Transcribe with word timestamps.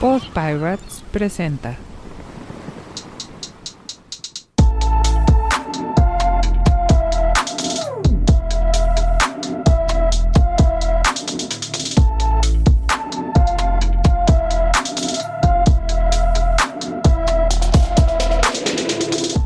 Pod 0.00 0.20
Pirates 0.34 1.02
presenta. 1.10 1.74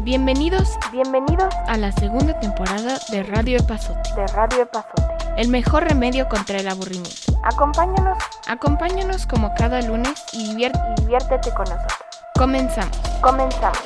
Bienvenidos, 0.02 0.76
bienvenidos 0.90 1.54
a 1.68 1.76
la 1.76 1.92
segunda 1.92 2.38
temporada 2.40 2.98
de 3.12 3.22
Radio 3.22 3.58
Epazote. 3.58 4.00
de 4.16 4.26
Radio 4.26 4.62
Epazote. 4.62 5.02
El 5.36 5.46
mejor 5.48 5.84
remedio 5.84 6.28
contra 6.28 6.58
el 6.58 6.66
aburrimiento. 6.66 7.38
Acompáñanos 7.44 8.18
Acompáñanos 8.50 9.28
como 9.28 9.54
cada 9.54 9.80
lunes 9.80 10.24
y 10.32 10.52
diviértete 10.56 11.52
con 11.54 11.66
nosotros. 11.66 12.00
Comenzamos. 12.36 12.98
Comenzamos. 13.22 13.78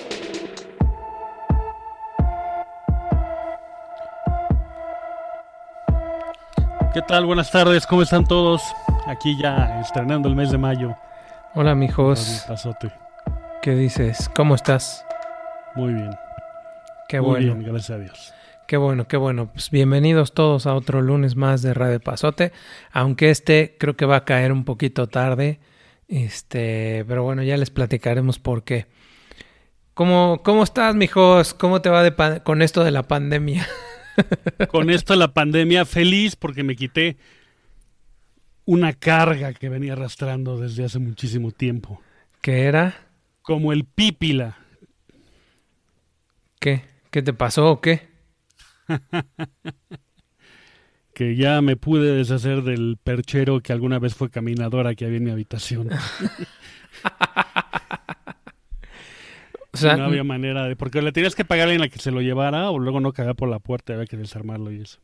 ¿Qué 6.95 7.03
tal? 7.03 7.27
Buenas 7.27 7.51
tardes, 7.51 7.87
¿cómo 7.87 8.01
están 8.01 8.25
todos? 8.25 8.63
Aquí 9.07 9.37
ya 9.37 9.81
estrenando 9.83 10.31
el 10.31 10.35
mes 10.35 10.51
de 10.51 10.57
mayo. 10.57 10.97
Hola 11.55 11.75
mijos, 11.75 12.47
Pasote. 12.49 12.91
¿qué 13.61 13.73
dices? 13.73 14.31
¿Cómo 14.35 14.55
estás? 14.55 15.05
Muy 15.75 15.93
bien. 15.93 16.17
Qué 17.07 17.21
Muy 17.21 17.31
bueno, 17.33 17.55
bien, 17.57 17.71
gracias 17.71 17.91
a 17.91 18.01
Dios. 18.01 18.35
Qué 18.67 18.77
bueno, 18.77 19.07
qué 19.09 19.17
bueno. 19.17 19.51
Pues 19.53 19.71
bienvenidos 19.71 20.33
todos 20.33 20.67
a 20.67 20.75
otro 20.75 21.03
lunes 21.03 21.37
más 21.37 21.63
de 21.63 21.75
Radio 21.75 22.01
Pasote, 22.01 22.53
aunque 22.93 23.31
este 23.31 23.77
creo 23.79 23.97
que 23.97 24.07
va 24.07 24.17
a 24.17 24.25
caer 24.25 24.53
un 24.53 24.65
poquito 24.65 25.09
tarde, 25.09 25.61
este, 26.09 27.05
pero 27.07 27.23
bueno, 27.23 27.43
ya 27.43 27.57
les 27.57 27.71
platicaremos 27.71 28.39
por 28.39 28.65
qué. 28.65 28.87
¿Cómo, 29.95 30.41
cómo 30.43 30.65
estás, 30.65 30.95
mijos? 30.95 31.55
¿Cómo 31.55 31.81
te 31.81 31.89
va 31.89 32.03
de 32.03 32.43
con 32.43 32.63
esto 32.63 32.85
de 32.85 32.91
la 32.91 33.05
pandemia? 33.05 33.67
Con 34.71 34.91
esto 34.91 35.15
de 35.15 35.19
la 35.19 35.35
pandemia, 35.35 35.85
feliz 35.85 36.37
porque 36.37 36.63
me 36.63 36.77
quité 36.77 37.17
una 38.65 38.93
carga 38.93 39.53
que 39.55 39.69
venía 39.69 39.95
arrastrando 39.95 40.57
desde 40.57 40.85
hace 40.85 41.01
muchísimo 41.01 41.51
tiempo. 41.51 42.01
¿Qué 42.41 42.63
era? 42.63 42.95
Como 43.43 43.73
el 43.73 43.85
pípila. 43.85 44.57
¿Qué? 46.61 46.83
¿Qué 47.11 47.23
te 47.23 47.33
pasó 47.33 47.73
o 47.73 47.81
qué? 47.81 48.14
Que 51.15 51.37
ya 51.37 51.63
me 51.63 51.77
pude 51.77 52.13
deshacer 52.17 52.63
del 52.63 52.99
perchero 53.03 53.61
que 53.61 53.73
alguna 53.73 54.01
vez 54.01 54.15
fue 54.17 54.31
caminadora 54.31 54.95
que 54.97 55.05
había 55.05 55.19
en 55.19 55.25
mi 55.25 55.31
habitación. 55.31 55.89
O 59.73 59.77
sea, 59.77 59.97
no 59.97 60.05
había 60.05 60.23
manera 60.25 60.67
de... 60.69 60.77
Porque 60.77 61.03
le 61.03 61.11
tenías 61.13 61.35
que 61.35 61.45
pagar 61.45 61.69
en 61.69 61.81
la 61.81 61.89
que 61.89 61.99
se 61.99 62.13
lo 62.13 62.21
llevara 62.23 62.71
o 62.71 62.79
luego 62.79 63.01
no 63.01 63.13
cagar 63.13 63.35
por 63.35 63.49
la 63.49 63.59
puerta, 63.59 63.93
había 63.95 64.07
que 64.07 64.17
desarmarlo 64.17 64.71
y 64.71 64.81
eso. 64.83 65.01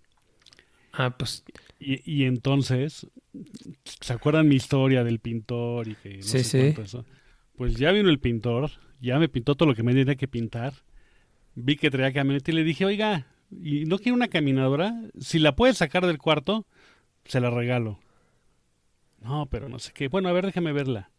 ah, 0.93 1.11
pues 1.17 1.45
Y, 1.79 2.01
y 2.11 2.25
entonces, 2.25 3.07
¿se 3.85 4.13
acuerdan 4.13 4.49
mi 4.49 4.57
historia 4.57 5.03
del 5.05 5.19
pintor 5.21 5.89
y 5.89 5.97
que 5.97 6.23
no 6.23 6.23
Sí, 6.23 6.45
sé 6.45 6.73
sí. 6.75 6.81
eso? 6.81 7.05
Pues 7.57 7.77
ya 7.77 7.93
vino 7.93 8.09
el 8.11 8.21
pintor, 8.21 8.71
ya 9.01 9.19
me 9.19 9.29
pintó 9.29 9.55
todo 9.55 9.69
lo 9.69 9.75
que 9.75 9.83
me 9.83 9.93
tenía 9.95 10.17
que 10.17 10.29
pintar. 10.29 10.75
Vi 11.55 11.77
que 11.77 11.91
traía 11.91 12.13
camioneta 12.13 12.51
y 12.51 12.55
le 12.55 12.65
dije, 12.65 12.85
oiga, 12.85 13.27
¿y 13.51 13.85
no 13.85 13.99
quiere 13.99 14.13
una 14.13 14.29
caminadora? 14.29 14.95
Si 15.19 15.39
la 15.39 15.57
puede 15.57 15.75
sacar 15.75 16.07
del 16.07 16.19
cuarto, 16.19 16.67
se 17.25 17.41
la 17.41 17.51
regalo. 17.51 17.99
No, 19.21 19.47
pero 19.47 19.69
no 19.69 19.79
sé 19.79 19.93
qué. 19.93 20.09
Bueno, 20.09 20.29
a 20.29 20.33
ver, 20.33 20.47
déjame 20.47 20.73
verla. 20.73 21.11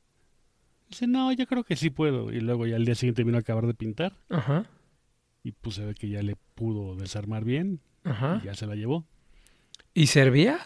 Dice, 0.90 1.08
no, 1.08 1.32
yo 1.32 1.46
creo 1.48 1.64
que 1.64 1.76
sí 1.76 1.90
puedo. 1.90 2.32
Y 2.32 2.42
luego 2.42 2.68
ya 2.68 2.76
al 2.76 2.86
día 2.86 2.96
siguiente 2.96 3.24
vino 3.24 3.38
a 3.38 3.42
acabar 3.42 3.66
de 3.66 3.74
pintar 3.74 4.18
ajá, 4.30 4.66
y 5.44 5.54
pues 5.54 5.76
se 5.76 5.86
ve 5.86 5.94
que 5.96 6.10
ya 6.10 6.22
le 6.22 6.36
pudo 6.56 6.96
desarmar 6.96 7.46
bien 7.46 7.80
ajá. 8.04 8.40
y 8.44 8.48
ya 8.48 8.56
se 8.56 8.68
la 8.68 8.76
llevó. 8.76 9.06
¿Y 9.94 10.08
servía? 10.08 10.60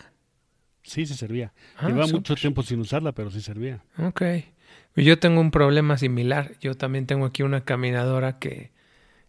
Sí, 0.84 1.06
se 1.06 1.16
servía. 1.16 1.54
Ah, 1.78 1.88
Llevaba 1.88 2.08
mucho 2.08 2.36
tiempo 2.36 2.62
sin 2.64 2.80
usarla, 2.80 3.12
pero 3.12 3.32
sí 3.32 3.42
servía. 3.42 3.84
Ok. 3.98 4.22
Yo 4.96 5.20
tengo 5.20 5.42
un 5.42 5.52
problema 5.52 5.98
similar. 5.98 6.54
Yo 6.60 6.76
también 6.76 7.06
tengo 7.06 7.26
aquí 7.26 7.44
una 7.44 7.62
caminadora 7.64 8.40
que 8.40 8.72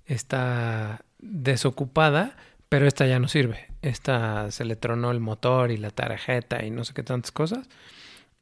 está 0.04 1.04
desocupada, 1.18 2.36
pero 2.68 2.86
esta 2.86 3.06
ya 3.06 3.18
no 3.18 3.28
sirve. 3.28 3.66
Esta 3.82 4.50
se 4.50 4.64
le 4.64 4.76
tronó 4.76 5.10
el 5.10 5.20
motor 5.20 5.70
y 5.70 5.76
la 5.76 5.90
tarjeta 5.90 6.64
y 6.64 6.70
no 6.70 6.84
sé 6.84 6.94
qué 6.94 7.02
tantas 7.02 7.32
cosas. 7.32 7.68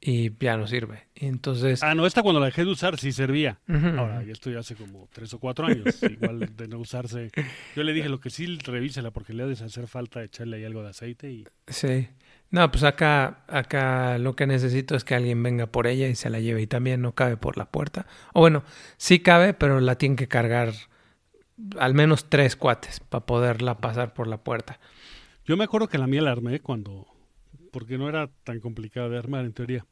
Y 0.06 0.32
ya 0.38 0.58
no 0.58 0.66
sirve. 0.66 1.06
Entonces, 1.14 1.82
Ah, 1.82 1.94
no, 1.94 2.04
esta 2.04 2.22
cuando 2.22 2.38
la 2.38 2.46
dejé 2.46 2.64
de 2.66 2.70
usar 2.70 2.98
sí 2.98 3.10
servía. 3.10 3.58
Ahora, 3.66 4.22
ya 4.22 4.32
estoy 4.32 4.54
hace 4.54 4.74
como 4.74 5.08
tres 5.10 5.32
o 5.32 5.38
cuatro 5.38 5.66
años, 5.66 6.02
igual 6.02 6.54
de 6.54 6.68
no 6.68 6.78
usarse. 6.78 7.30
Yo 7.74 7.82
le 7.84 7.94
dije 7.94 8.10
lo 8.10 8.20
que 8.20 8.28
sí, 8.28 8.58
revísela 8.58 9.12
porque 9.12 9.32
le 9.32 9.44
ha 9.44 9.46
de 9.46 9.54
hacer 9.54 9.86
falta 9.86 10.22
echarle 10.22 10.58
ahí 10.58 10.64
algo 10.64 10.82
de 10.82 10.90
aceite 10.90 11.30
y... 11.32 11.46
sí. 11.68 12.08
No, 12.50 12.70
pues 12.70 12.84
acá, 12.84 13.42
acá 13.48 14.16
lo 14.18 14.36
que 14.36 14.46
necesito 14.46 14.94
es 14.94 15.02
que 15.02 15.16
alguien 15.16 15.42
venga 15.42 15.66
por 15.66 15.88
ella 15.88 16.06
y 16.06 16.14
se 16.14 16.30
la 16.30 16.38
lleve. 16.38 16.62
Y 16.62 16.66
también 16.68 17.02
no 17.02 17.12
cabe 17.12 17.36
por 17.36 17.56
la 17.56 17.64
puerta. 17.64 18.06
O 18.32 18.40
bueno, 18.40 18.62
sí 18.96 19.18
cabe, 19.18 19.54
pero 19.54 19.80
la 19.80 19.96
tienen 19.96 20.14
que 20.14 20.28
cargar 20.28 20.72
al 21.78 21.94
menos 21.94 22.28
tres 22.28 22.56
cuates 22.56 23.00
para 23.00 23.24
poderla 23.26 23.78
pasar 23.78 24.14
por 24.14 24.26
la 24.26 24.42
puerta. 24.42 24.80
Yo 25.44 25.56
me 25.56 25.64
acuerdo 25.64 25.88
que 25.88 25.98
la 25.98 26.06
mía 26.06 26.22
la 26.22 26.32
armé 26.32 26.60
cuando... 26.60 27.06
Porque 27.70 27.98
no 27.98 28.08
era 28.08 28.28
tan 28.44 28.60
complicada 28.60 29.08
de 29.08 29.18
armar 29.18 29.44
en 29.44 29.52
teoría. 29.52 29.84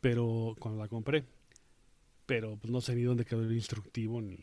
Pero 0.00 0.54
cuando 0.58 0.80
la 0.80 0.88
compré. 0.88 1.24
Pero 2.26 2.56
pues 2.56 2.70
no 2.70 2.80
sé 2.80 2.94
ni 2.94 3.02
dónde 3.02 3.24
quedó 3.24 3.42
el 3.42 3.52
instructivo 3.52 4.20
ni... 4.20 4.38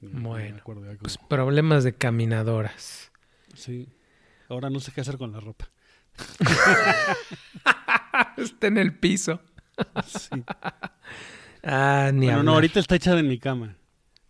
Bueno, 0.00 0.56
me 0.56 0.62
cómo- 0.62 0.82
Pues 1.00 1.16
problemas 1.16 1.84
de 1.84 1.94
caminadoras. 1.94 3.12
Sí. 3.54 3.88
Ahora 4.48 4.68
no 4.68 4.80
sé 4.80 4.90
qué 4.92 5.00
hacer 5.02 5.16
con 5.16 5.32
la 5.32 5.40
ropa. 5.40 5.70
Está 8.36 8.66
en 8.66 8.78
el 8.78 8.98
piso. 8.98 9.40
Sí. 10.06 10.42
Ah, 11.62 12.10
ni 12.12 12.26
Bueno, 12.26 12.42
no, 12.42 12.54
ahorita 12.54 12.80
está 12.80 12.96
echada 12.96 13.20
en 13.20 13.28
mi 13.28 13.38
cama. 13.38 13.76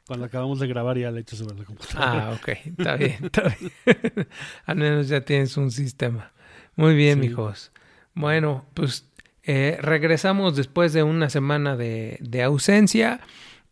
Cuando 0.07 0.27
acabamos 0.27 0.59
de 0.61 0.67
grabar 0.67 0.99
ya 0.99 1.11
la 1.11 1.19
he 1.19 1.21
hecho 1.23 1.37
sobre 1.37 1.57
la 1.59 1.65
computadora. 1.65 2.29
Ah, 2.29 2.33
ok. 2.33 2.49
Está 2.79 2.97
bien, 2.97 3.17
está 3.25 3.43
bien. 3.43 3.73
Al 4.67 4.77
menos 4.77 5.09
ya 5.09 5.21
tienes 5.25 5.57
un 5.57 5.71
sistema. 5.71 6.33
Muy 6.77 6.95
bien, 6.95 7.21
Sí. 7.21 7.29
mijos. 7.29 7.73
Bueno, 8.15 8.67
pues 8.75 9.09
eh, 9.45 9.79
regresamos 9.81 10.57
después 10.57 10.93
de 10.93 11.03
una 11.03 11.31
semana 11.31 11.77
de, 11.77 12.19
de 12.21 12.43
ausencia. 12.43 13.21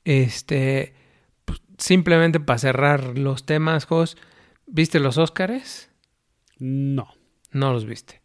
Este, 0.05 0.95
pues, 1.45 1.61
simplemente 1.79 2.41
para 2.41 2.59
cerrar 2.59 3.19
los 3.19 3.45
temas, 3.45 3.85
Jos. 3.85 4.17
¿Viste 4.67 5.01
los 5.01 5.19
Óscares? 5.19 5.91
No, 6.59 7.09
No 7.53 7.73
los 7.73 7.85
viste. 7.87 8.21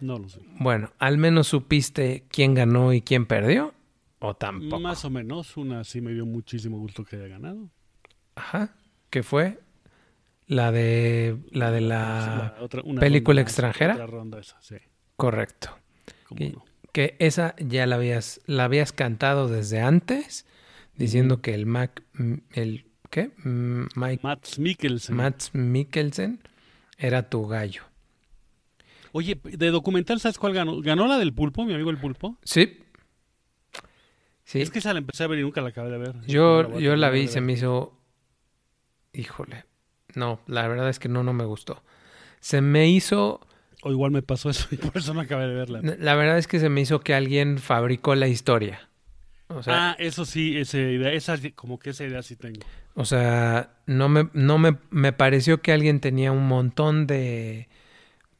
no 0.00 0.18
lo 0.18 0.28
sé. 0.28 0.40
Bueno, 0.60 0.92
al 0.98 1.16
menos 1.16 1.46
supiste 1.48 2.24
quién 2.30 2.54
ganó 2.54 2.92
y 2.92 3.00
quién 3.02 3.24
perdió. 3.26 3.72
O 4.20 4.34
tampoco. 4.34 4.80
Más 4.80 5.04
o 5.04 5.10
menos, 5.10 5.56
una 5.56 5.84
sí 5.84 6.00
me 6.00 6.12
dio 6.12 6.26
muchísimo 6.26 6.78
gusto 6.78 7.04
que 7.04 7.16
haya 7.16 7.28
ganado. 7.28 7.70
Ajá. 8.34 8.74
¿Qué 9.10 9.22
fue? 9.22 9.58
La 10.46 10.72
de 10.72 11.36
la 11.50 11.70
de 11.70 11.80
la 11.80 12.54
La 12.58 12.62
otra- 12.64 12.82
una 12.84 13.00
película 13.00 13.40
ronda- 13.40 13.42
extranjera. 13.48 13.94
Otra 13.94 14.06
ronda 14.06 14.38
esa, 14.40 14.60
sí. 14.62 14.76
correcto. 15.16 15.76
no. 16.30 16.64
Que 16.92 17.16
esa 17.20 17.54
ya 17.58 17.86
la 17.86 17.96
habías 17.96 18.40
la 18.46 18.64
habías 18.64 18.92
cantado 18.92 19.46
desde 19.48 19.80
antes 19.80 20.46
diciendo 20.96 21.40
que 21.42 21.54
el 21.54 21.66
Mac 21.66 22.02
el 22.54 22.86
¿qué? 23.10 23.30
Mm, 23.44 23.84
Mike 23.94 24.20
Mats 24.22 24.58
Mikkelsen. 24.58 25.14
Mats 25.14 25.50
Mikkelsen 25.54 26.40
era 26.96 27.28
tu 27.28 27.46
gallo. 27.46 27.82
Oye, 29.12 29.38
de 29.42 29.70
documental, 29.70 30.18
¿sabes 30.20 30.38
cuál 30.38 30.54
ganó? 30.54 30.80
¿Ganó 30.80 31.06
la 31.06 31.18
del 31.18 31.32
pulpo, 31.32 31.64
mi 31.64 31.74
amigo 31.74 31.90
el 31.90 31.98
pulpo? 31.98 32.36
Sí. 32.42 32.78
Sí. 34.48 34.62
Es 34.62 34.70
que 34.70 34.78
esa 34.78 34.94
la 34.94 35.00
empecé 35.00 35.24
a 35.24 35.26
ver 35.26 35.40
y 35.40 35.42
nunca 35.42 35.60
la 35.60 35.68
acabé 35.68 35.90
de 35.90 35.98
ver. 35.98 36.14
yo 36.26 36.66
voy 36.66 36.82
a 36.82 36.86
yo 36.86 36.96
la 36.96 37.10
vi 37.10 37.20
y 37.20 37.28
se 37.28 37.42
me 37.42 37.52
hizo 37.52 38.00
híjole. 39.12 39.66
No, 40.14 40.40
la 40.46 40.66
verdad 40.66 40.88
es 40.88 40.98
que 40.98 41.10
no 41.10 41.22
no 41.22 41.34
me 41.34 41.44
gustó. 41.44 41.82
Se 42.40 42.62
me 42.62 42.88
hizo 42.88 43.46
O 43.82 43.90
igual 43.90 44.10
me 44.10 44.22
pasó 44.22 44.48
eso 44.48 44.66
y 44.70 44.78
por 44.78 44.96
eso 44.96 45.12
no 45.12 45.20
acabé 45.20 45.48
de 45.48 45.54
verla. 45.54 45.82
La 45.82 46.14
verdad 46.14 46.38
es 46.38 46.46
que 46.46 46.60
se 46.60 46.70
me 46.70 46.80
hizo 46.80 47.00
que 47.00 47.12
alguien 47.12 47.58
fabricó 47.58 48.14
la 48.14 48.26
historia. 48.26 48.88
O 49.48 49.62
sea, 49.62 49.90
ah, 49.90 49.96
eso 49.98 50.24
sí, 50.24 50.56
esa 50.56 50.78
idea, 50.78 51.12
esa, 51.12 51.36
como 51.54 51.78
que 51.78 51.90
esa 51.90 52.04
idea 52.04 52.22
sí 52.22 52.34
tengo. 52.34 52.60
o 52.94 53.04
sea 53.04 53.76
no, 53.84 54.08
me, 54.08 54.30
no 54.32 54.56
me, 54.56 54.78
me 54.88 55.12
pareció 55.12 55.60
que 55.60 55.72
alguien 55.74 56.00
tenía 56.00 56.32
un 56.32 56.48
montón 56.48 57.06
de, 57.06 57.68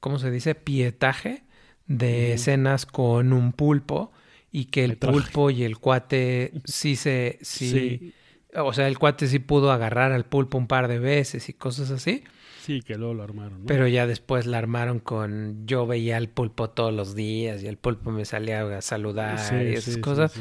¿cómo 0.00 0.18
se 0.18 0.30
dice? 0.30 0.54
Pietaje 0.54 1.42
de 1.86 2.32
escenas 2.32 2.86
con 2.86 3.34
un 3.34 3.52
pulpo 3.52 4.10
y 4.58 4.64
que 4.64 4.82
el 4.84 4.96
pulpo 4.96 5.50
y 5.50 5.62
el 5.62 5.78
cuate 5.78 6.52
sí 6.64 6.96
se, 6.96 7.38
sí, 7.42 7.70
Sí. 7.70 8.14
o 8.56 8.72
sea, 8.72 8.88
el 8.88 8.98
cuate 8.98 9.28
sí 9.28 9.38
pudo 9.38 9.70
agarrar 9.70 10.10
al 10.10 10.24
pulpo 10.24 10.58
un 10.58 10.66
par 10.66 10.88
de 10.88 10.98
veces 10.98 11.48
y 11.48 11.52
cosas 11.52 11.92
así. 11.92 12.24
Sí, 12.62 12.82
que 12.82 12.96
luego 12.98 13.14
lo 13.14 13.22
armaron, 13.22 13.60
¿no? 13.60 13.66
Pero 13.66 13.86
ya 13.86 14.06
después 14.08 14.46
la 14.46 14.58
armaron 14.58 14.98
con 14.98 15.64
yo 15.64 15.86
veía 15.86 16.16
al 16.16 16.28
pulpo 16.28 16.70
todos 16.70 16.92
los 16.92 17.14
días 17.14 17.62
y 17.62 17.68
el 17.68 17.76
pulpo 17.78 18.10
me 18.10 18.24
salía 18.24 18.62
a 18.76 18.82
saludar 18.82 19.38
Sí, 19.38 19.54
y 19.54 19.74
esas 19.74 19.94
sí, 19.94 20.00
cosas. 20.00 20.34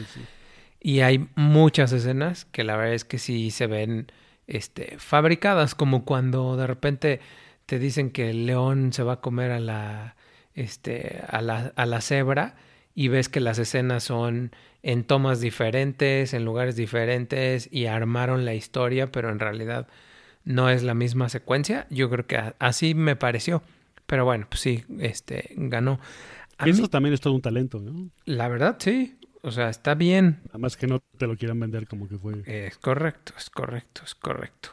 Y 0.82 1.02
hay 1.02 1.28
muchas 1.36 1.92
escenas 1.94 2.46
que 2.46 2.64
la 2.64 2.76
verdad 2.76 2.96
es 2.96 3.06
que 3.06 3.20
sí 3.20 3.52
se 3.52 3.68
ven 3.68 4.08
este, 4.48 4.96
fabricadas, 4.98 5.76
como 5.76 6.06
cuando 6.06 6.58
de 6.58 6.66
repente 6.66 7.20
te 7.68 7.78
dicen 7.78 8.10
que 8.10 8.32
el 8.32 8.48
león 8.48 8.94
se 8.94 9.04
va 9.04 9.14
a 9.14 9.22
comer 9.22 9.52
a 9.52 9.60
la, 9.60 10.16
este, 10.56 11.22
a 11.28 11.42
la, 11.42 11.72
a 11.76 11.86
la 11.86 12.02
cebra 12.02 12.56
y 12.98 13.10
ves 13.10 13.30
que 13.30 13.40
las 13.40 13.60
escenas 13.60 14.06
son 14.06 14.52
en 14.82 15.04
tomas 15.04 15.40
diferentes, 15.40 16.34
en 16.34 16.44
lugares 16.44 16.76
diferentes 16.76 17.70
y 17.72 17.86
armaron 17.86 18.44
la 18.44 18.56
historia, 18.56 19.12
pero 19.12 19.30
en 19.30 19.38
realidad 19.38 19.88
no 20.46 20.72
es 20.72 20.82
la 20.82 20.96
misma 20.96 21.30
secuencia. 21.30 21.86
Yo 21.92 22.10
creo 22.10 22.26
que 22.26 22.56
así 22.58 22.96
me 22.96 23.16
pareció. 23.16 23.62
Pero 24.08 24.26
bueno, 24.26 24.48
pues 24.50 24.62
sí, 24.62 24.84
este, 24.98 25.54
ganó. 25.58 26.00
A 26.58 26.66
mí, 26.66 26.72
Eso 26.72 26.90
también 26.90 27.14
es 27.14 27.22
todo 27.22 27.36
un 27.36 27.42
talento, 27.44 27.80
¿no? 27.80 28.10
la 28.26 28.48
verdad, 28.48 28.78
sí. 28.80 29.20
O 29.44 29.52
sea, 29.52 29.70
está 29.70 29.94
bien. 29.94 30.40
Nada 30.48 30.58
más 30.58 30.76
que 30.76 30.88
no 30.88 31.00
te 31.20 31.28
lo 31.28 31.38
quieran 31.38 31.60
vender 31.60 31.88
como 31.88 32.10
que 32.10 32.18
fue. 32.18 32.42
Es 32.48 32.80
correcto, 32.80 33.32
es 33.38 33.52
correcto, 33.52 34.02
es 34.06 34.16
correcto. 34.16 34.70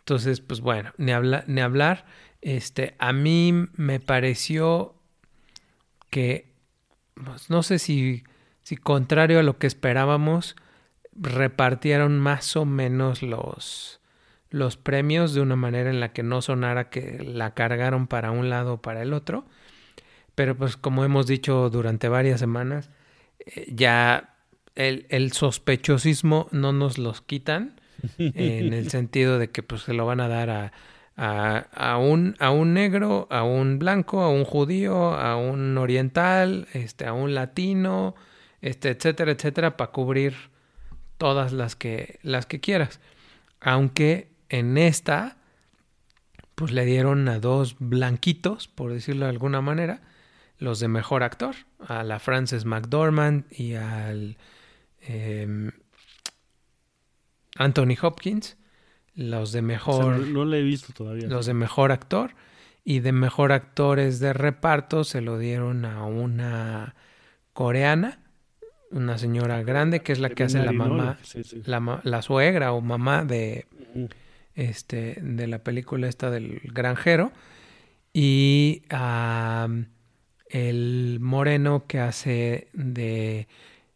Entonces, 0.00 0.42
pues 0.42 0.60
bueno, 0.60 0.92
ni, 0.98 1.12
habla, 1.12 1.44
ni 1.46 1.62
hablar. 1.62 2.04
Este, 2.42 2.96
a 2.98 3.14
mí 3.14 3.54
me 3.76 3.98
pareció 3.98 4.94
que, 6.10 6.51
no 7.48 7.62
sé 7.62 7.78
si, 7.78 8.24
si 8.62 8.76
contrario 8.76 9.38
a 9.38 9.42
lo 9.42 9.58
que 9.58 9.66
esperábamos, 9.66 10.56
repartieron 11.14 12.18
más 12.18 12.56
o 12.56 12.64
menos 12.64 13.22
los, 13.22 14.00
los 14.50 14.76
premios 14.76 15.34
de 15.34 15.40
una 15.40 15.56
manera 15.56 15.90
en 15.90 16.00
la 16.00 16.12
que 16.12 16.22
no 16.22 16.42
sonara 16.42 16.90
que 16.90 17.22
la 17.22 17.54
cargaron 17.54 18.06
para 18.06 18.30
un 18.30 18.50
lado 18.50 18.74
o 18.74 18.82
para 18.82 19.02
el 19.02 19.12
otro. 19.12 19.44
Pero 20.34 20.56
pues 20.56 20.76
como 20.76 21.04
hemos 21.04 21.26
dicho 21.26 21.68
durante 21.70 22.08
varias 22.08 22.40
semanas, 22.40 22.90
eh, 23.38 23.66
ya 23.68 24.34
el, 24.74 25.06
el 25.10 25.32
sospechosismo 25.32 26.48
no 26.52 26.72
nos 26.72 26.98
los 26.98 27.20
quitan 27.20 27.80
en 28.18 28.72
el 28.72 28.90
sentido 28.90 29.38
de 29.38 29.50
que 29.50 29.62
pues 29.62 29.82
se 29.82 29.92
lo 29.92 30.06
van 30.06 30.20
a 30.20 30.28
dar 30.28 30.50
a, 30.50 30.72
a, 31.24 31.68
a 31.72 31.98
un, 31.98 32.34
a 32.40 32.50
un 32.50 32.74
negro, 32.74 33.28
a 33.30 33.44
un 33.44 33.78
blanco, 33.78 34.22
a 34.22 34.28
un 34.28 34.44
judío, 34.44 35.14
a 35.14 35.36
un 35.36 35.78
oriental, 35.78 36.66
este, 36.72 37.06
a 37.06 37.12
un 37.12 37.32
latino, 37.32 38.16
este, 38.60 38.88
etcétera, 38.90 39.30
etcétera, 39.30 39.76
para 39.76 39.92
cubrir 39.92 40.34
todas 41.18 41.52
las 41.52 41.76
que, 41.76 42.18
las 42.22 42.46
que 42.46 42.58
quieras. 42.58 42.98
Aunque 43.60 44.32
en 44.48 44.76
esta, 44.76 45.36
pues 46.56 46.72
le 46.72 46.84
dieron 46.84 47.28
a 47.28 47.38
dos 47.38 47.76
blanquitos, 47.78 48.66
por 48.66 48.92
decirlo 48.92 49.26
de 49.26 49.30
alguna 49.30 49.60
manera, 49.60 50.00
los 50.58 50.80
de 50.80 50.88
mejor 50.88 51.22
actor, 51.22 51.54
a 51.86 52.02
la 52.02 52.18
Frances 52.18 52.64
McDormand 52.64 53.44
y 53.52 53.74
al 53.74 54.38
em, 55.02 55.70
Anthony 57.56 57.94
Hopkins, 58.02 58.56
los 59.14 59.52
de 59.52 59.58
O 59.58 59.62
sea, 59.62 59.62
mejor, 59.62 60.18
no, 60.28 60.44
no 60.44 60.54
he 60.54 60.62
visto 60.62 60.92
todavía. 60.92 61.28
los 61.28 61.46
de 61.46 61.54
mejor 61.54 61.92
actor 61.92 62.34
y 62.84 63.00
de 63.00 63.12
mejor 63.12 63.52
actores 63.52 64.18
de 64.20 64.32
reparto 64.32 65.04
se 65.04 65.20
lo 65.20 65.38
dieron 65.38 65.84
a 65.84 66.04
una 66.04 66.94
coreana, 67.52 68.20
una 68.90 69.18
señora 69.18 69.62
grande 69.62 70.00
que 70.00 70.12
es 70.12 70.18
la 70.18 70.30
que 70.30 70.44
hace 70.44 70.64
la 70.64 70.72
mamá, 70.72 71.18
sí, 71.22 71.44
sí. 71.44 71.62
la, 71.64 72.00
la 72.02 72.22
suegra 72.22 72.72
o 72.72 72.80
mamá 72.80 73.24
de 73.24 73.66
este 74.54 75.18
de 75.22 75.46
la 75.46 75.62
película 75.62 76.08
esta 76.08 76.30
del 76.30 76.60
granjero 76.64 77.32
y 78.12 78.82
am, 78.90 79.86
el 80.48 81.18
moreno 81.20 81.86
que 81.86 82.00
hace 82.00 82.68
de 82.74 83.48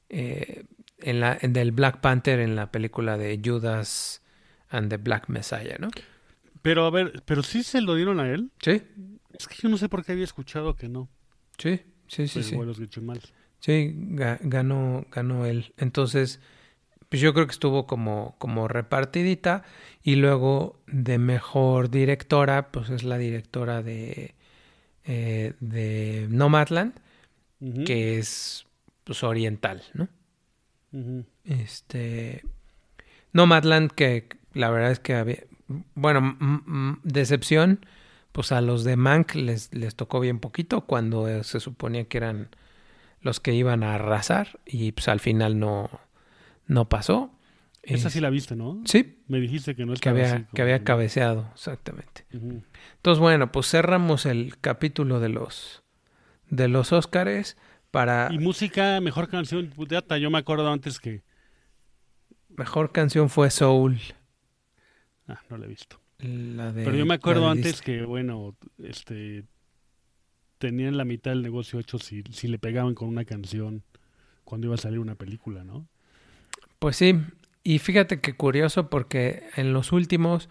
eh, 0.09 0.65
en 0.99 1.21
la 1.21 1.39
del 1.43 1.73
Black 1.73 2.01
Panther 2.01 2.41
en 2.41 2.57
la 2.57 2.71
película 2.71 3.19
de 3.19 3.41
Judas 3.45 4.23
and 4.71 4.91
the 4.91 4.97
Black 4.97 5.29
Messiah, 5.29 5.77
¿no? 5.79 5.89
Pero 6.63 6.85
a 6.87 6.91
ver, 6.91 7.23
pero 7.25 7.43
sí 7.43 7.63
se 7.63 7.81
lo 7.81 7.95
dieron 7.95 8.19
a 8.21 8.29
él. 8.31 8.51
Sí, 8.61 8.83
Es 9.39 9.47
que 9.47 9.57
yo 9.63 9.69
no 9.69 9.77
sé 9.79 9.89
por 9.89 10.05
qué 10.05 10.13
había 10.13 10.25
escuchado 10.25 10.75
que 10.75 10.89
no. 10.89 11.09
sí, 11.59 11.81
sí, 12.09 12.27
sí, 12.29 12.35
Pero 12.35 12.47
sí. 12.47 12.55
bueno, 12.57 12.67
lo 12.67 12.73
escuché 12.73 13.01
mal. 13.01 13.21
Sí, 13.61 13.93
ga- 13.95 14.39
ganó, 14.43 15.07
ganó 15.11 15.47
él. 15.47 15.73
Entonces, 15.77 16.41
pues 17.09 17.23
yo 17.23 17.33
creo 17.35 17.47
que 17.47 17.53
estuvo 17.53 17.87
como, 17.87 18.35
como 18.39 18.69
repartidita. 18.69 19.63
Y 20.03 20.17
luego 20.17 20.83
de 20.87 21.19
mejor 21.19 21.91
directora, 21.91 22.71
pues 22.73 22.91
es 22.91 23.03
la 23.05 23.17
directora 23.19 23.83
de, 23.83 24.35
eh, 25.05 25.55
de 25.61 26.27
Nomadland, 26.31 26.95
que 27.87 28.19
es 28.19 28.67
pues, 29.05 29.23
oriental, 29.23 29.83
¿no? 29.95 30.09
Este. 31.45 32.43
Nomadland, 33.33 33.91
que 33.93 34.29
la 34.57 34.71
verdad 34.71 34.91
es 34.91 34.99
que 35.01 35.15
había. 35.15 35.39
Bueno, 35.95 36.37
decepción, 37.03 37.85
pues 38.33 38.53
a 38.53 38.61
los 38.61 38.85
de 38.85 38.97
Mank 38.97 39.35
les, 39.35 39.73
les 39.75 39.95
tocó 39.97 40.21
bien 40.21 40.39
poquito 40.39 40.83
cuando 40.83 41.29
eh, 41.29 41.43
se 41.45 41.61
suponía 41.61 42.05
que 42.05 42.19
eran 42.19 42.49
los 43.21 43.41
que 43.41 43.53
iban 43.55 43.83
a 43.83 43.95
arrasar 43.95 44.61
y 44.65 44.93
pues 44.93 45.09
al 45.09 45.21
final 45.21 45.59
no, 45.59 45.91
no 46.67 46.89
pasó. 46.89 47.33
Esa 47.83 48.09
Es- 48.09 48.15
sí 48.15 48.21
la 48.21 48.31
viste, 48.31 48.55
¿no? 48.57 48.81
Sí, 48.85 49.19
Me 49.29 49.41
dijiste 49.41 49.75
que 49.75 49.85
no 49.87 49.93
que 49.95 50.09
estaba 50.11 50.19
había, 50.19 50.49
que 50.55 50.63
había 50.63 50.85
cabeceado, 50.85 51.51
exactamente. 51.55 52.25
Entonces, 52.33 53.21
bueno, 53.21 53.51
pues 53.53 53.69
cerramos 53.71 54.27
el 54.27 54.59
capítulo 54.61 55.21
de 55.21 55.29
los 55.31 55.83
de 56.49 56.69
los 56.69 56.93
Óscares 56.93 57.57
para 57.91 58.29
Y 58.31 58.39
música, 58.39 59.01
mejor 59.01 59.29
canción. 59.29 59.73
Yo 60.21 60.31
me 60.31 60.39
acuerdo 60.39 60.71
antes 60.71 61.01
que. 61.01 61.23
mejor 62.57 62.93
canción 62.93 63.29
fue 63.29 63.51
Soul, 63.51 63.99
Ah, 65.29 65.41
no 65.51 65.59
la 65.59 65.67
he 65.67 65.69
visto. 65.69 66.01
la 66.19 66.73
de 66.73 66.85
Pero 66.85 66.97
yo 66.97 67.07
me 67.07 67.15
acuerdo 67.15 67.49
antes 67.49 67.81
que, 67.83 68.03
bueno, 68.05 68.55
este. 68.83 69.45
Tenían 70.59 70.97
la 70.97 71.05
mitad 71.05 71.33
del 71.33 71.43
negocio 71.43 71.79
hecho 71.79 71.99
si, 71.99 72.23
si 72.33 72.49
le 72.49 72.59
pegaban 72.59 72.95
con 72.95 73.09
una 73.09 73.27
canción 73.27 73.83
cuando 74.45 74.69
iba 74.69 74.75
a 74.75 74.79
salir 74.79 75.01
una 75.01 75.15
película, 75.15 75.65
¿no? 75.65 75.87
Pues 76.79 76.97
sí, 76.97 77.15
y 77.63 77.79
fíjate 77.79 78.21
que 78.21 78.35
curioso 78.35 78.89
porque 78.89 79.45
en 79.57 79.75
los 79.75 79.93
últimos 79.93 80.49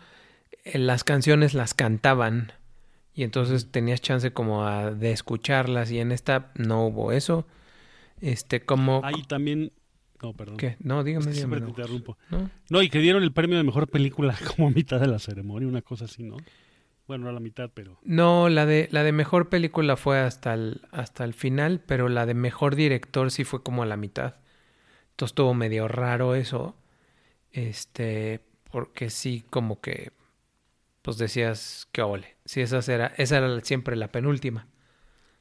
eh, 0.64 0.78
las 0.78 1.04
canciones 1.04 1.56
las 1.56 1.74
cantaban 1.74 2.52
y 3.16 3.24
entonces 3.24 3.72
tenías 3.72 4.00
chance 4.00 4.32
como 4.32 4.68
a- 4.68 4.92
de 4.92 5.12
escucharlas 5.12 5.90
y 5.92 6.00
en 6.00 6.12
esta 6.12 6.52
no 6.56 6.86
hubo 6.86 7.12
eso. 7.12 7.48
Este, 8.22 8.62
como... 8.64 9.02
Ahí 9.04 9.24
también. 9.24 9.72
No, 10.22 10.34
perdón. 10.34 10.58
¿Qué? 10.58 10.78
No, 10.80 11.00
Es 11.00 11.06
dígame, 11.06 11.26
que 11.28 11.34
siempre 11.34 11.62
te 11.62 11.70
interrumpo. 11.70 12.18
¿no? 12.30 12.50
No, 12.70 12.82
y 12.82 12.90
que 12.90 13.00
dieron 13.00 13.24
el 13.24 13.32
premio 13.32 13.58
de 13.58 13.64
mejor 13.64 13.88
película 13.88 14.36
como 14.56 14.68
a 14.68 14.72
mitad 14.72 15.00
de 15.00 15.08
la 15.08 15.20
ceremonia, 15.20 15.68
una 15.68 15.82
cosa 15.82 16.06
así, 16.06 16.24
¿no? 16.24 16.38
Bueno, 17.08 17.26
no 17.26 17.30
a 17.30 17.34
la 17.34 17.40
mitad, 17.40 17.70
pero. 17.74 18.00
No, 18.04 18.50
la 18.50 18.66
de, 18.66 18.88
la 18.92 19.04
de 19.04 19.12
mejor 19.12 19.50
película 19.50 19.96
fue 19.96 20.20
hasta 20.20 20.56
el, 20.56 20.82
hasta 20.92 21.24
el 21.24 21.34
final, 21.34 21.80
pero 21.86 22.10
la 22.10 22.26
de 22.26 22.34
mejor 22.34 22.76
director 22.76 23.30
sí 23.30 23.44
fue 23.44 23.62
como 23.62 23.84
a 23.84 23.86
la 23.86 23.98
mitad. 23.98 24.36
Entonces 25.12 25.32
estuvo 25.32 25.54
medio 25.54 25.88
raro 25.88 26.34
eso. 26.34 26.76
Este, 27.52 28.42
porque 28.72 29.10
sí, 29.10 29.46
como 29.50 29.80
que, 29.82 30.12
pues 31.04 31.18
decías 31.18 31.88
que 31.92 32.02
ole. 32.02 32.36
Sí, 32.44 32.62
esa 32.62 32.80
era, 32.92 33.14
esa 33.18 33.38
era 33.38 33.62
siempre 33.62 33.96
la 33.96 34.12
penúltima. 34.12 34.68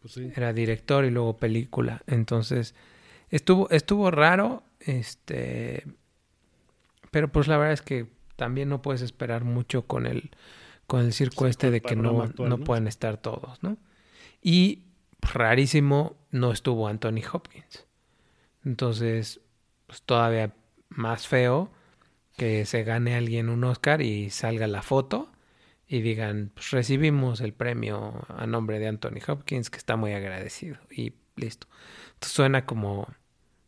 Pues 0.01 0.15
sí. 0.15 0.31
Era 0.37 0.53
director 0.53 1.07
y 1.07 1.11
luego 1.11 1.39
película. 1.39 2.03
Entonces, 2.07 2.75
estuvo, 3.31 3.71
estuvo 3.71 4.11
raro. 4.11 4.63
Este. 4.85 5.87
Pero 7.11 7.31
pues 7.31 7.49
la 7.49 7.57
verdad 7.57 7.73
es 7.73 7.83
que 7.83 8.09
también 8.37 8.69
no 8.69 8.83
puedes 8.83 9.03
esperar 9.03 9.45
mucho 9.45 9.87
con 9.87 10.07
el, 10.07 10.31
con 10.87 11.01
el 11.01 11.13
circo 11.13 11.45
Sí, 11.45 11.51
este 11.51 11.71
de 11.71 11.81
que 11.81 11.97
no, 11.97 12.23
actual, 12.23 12.49
no 12.49 12.59
¿no? 12.59 12.65
pueden 12.65 12.89
estar 12.89 13.17
todos, 13.19 13.63
¿no? 13.63 13.79
Y 14.43 14.85
rarísimo 15.21 16.17
no 16.31 16.51
estuvo 16.53 16.89
Anthony 16.89 17.23
Hopkins. 17.33 17.87
Entonces, 18.65 19.41
pues 19.87 20.03
todavía 20.03 20.55
más 20.89 21.29
feo 21.29 21.71
que 22.37 22.67
se 22.67 22.83
gane 22.83 23.15
alguien 23.15 23.49
un 23.49 23.65
Oscar 23.65 24.03
y 24.03 24.31
salga 24.31 24.67
la 24.67 24.83
foto 24.83 25.31
y 25.87 26.01
digan, 26.01 26.51
pues 26.55 26.71
recibimos 26.71 27.41
el 27.41 27.53
premio 27.53 28.25
a 28.29 28.47
nombre 28.47 28.79
de 28.79 28.89
Anthony 28.89 29.21
Hopkins, 29.29 29.71
que 29.71 29.79
está 29.79 29.97
muy 29.97 30.13
agradecido. 30.13 30.79
Y 30.91 31.15
listo. 31.37 31.69
Entonces 32.15 32.33
suena 32.33 32.67
como, 32.67 33.09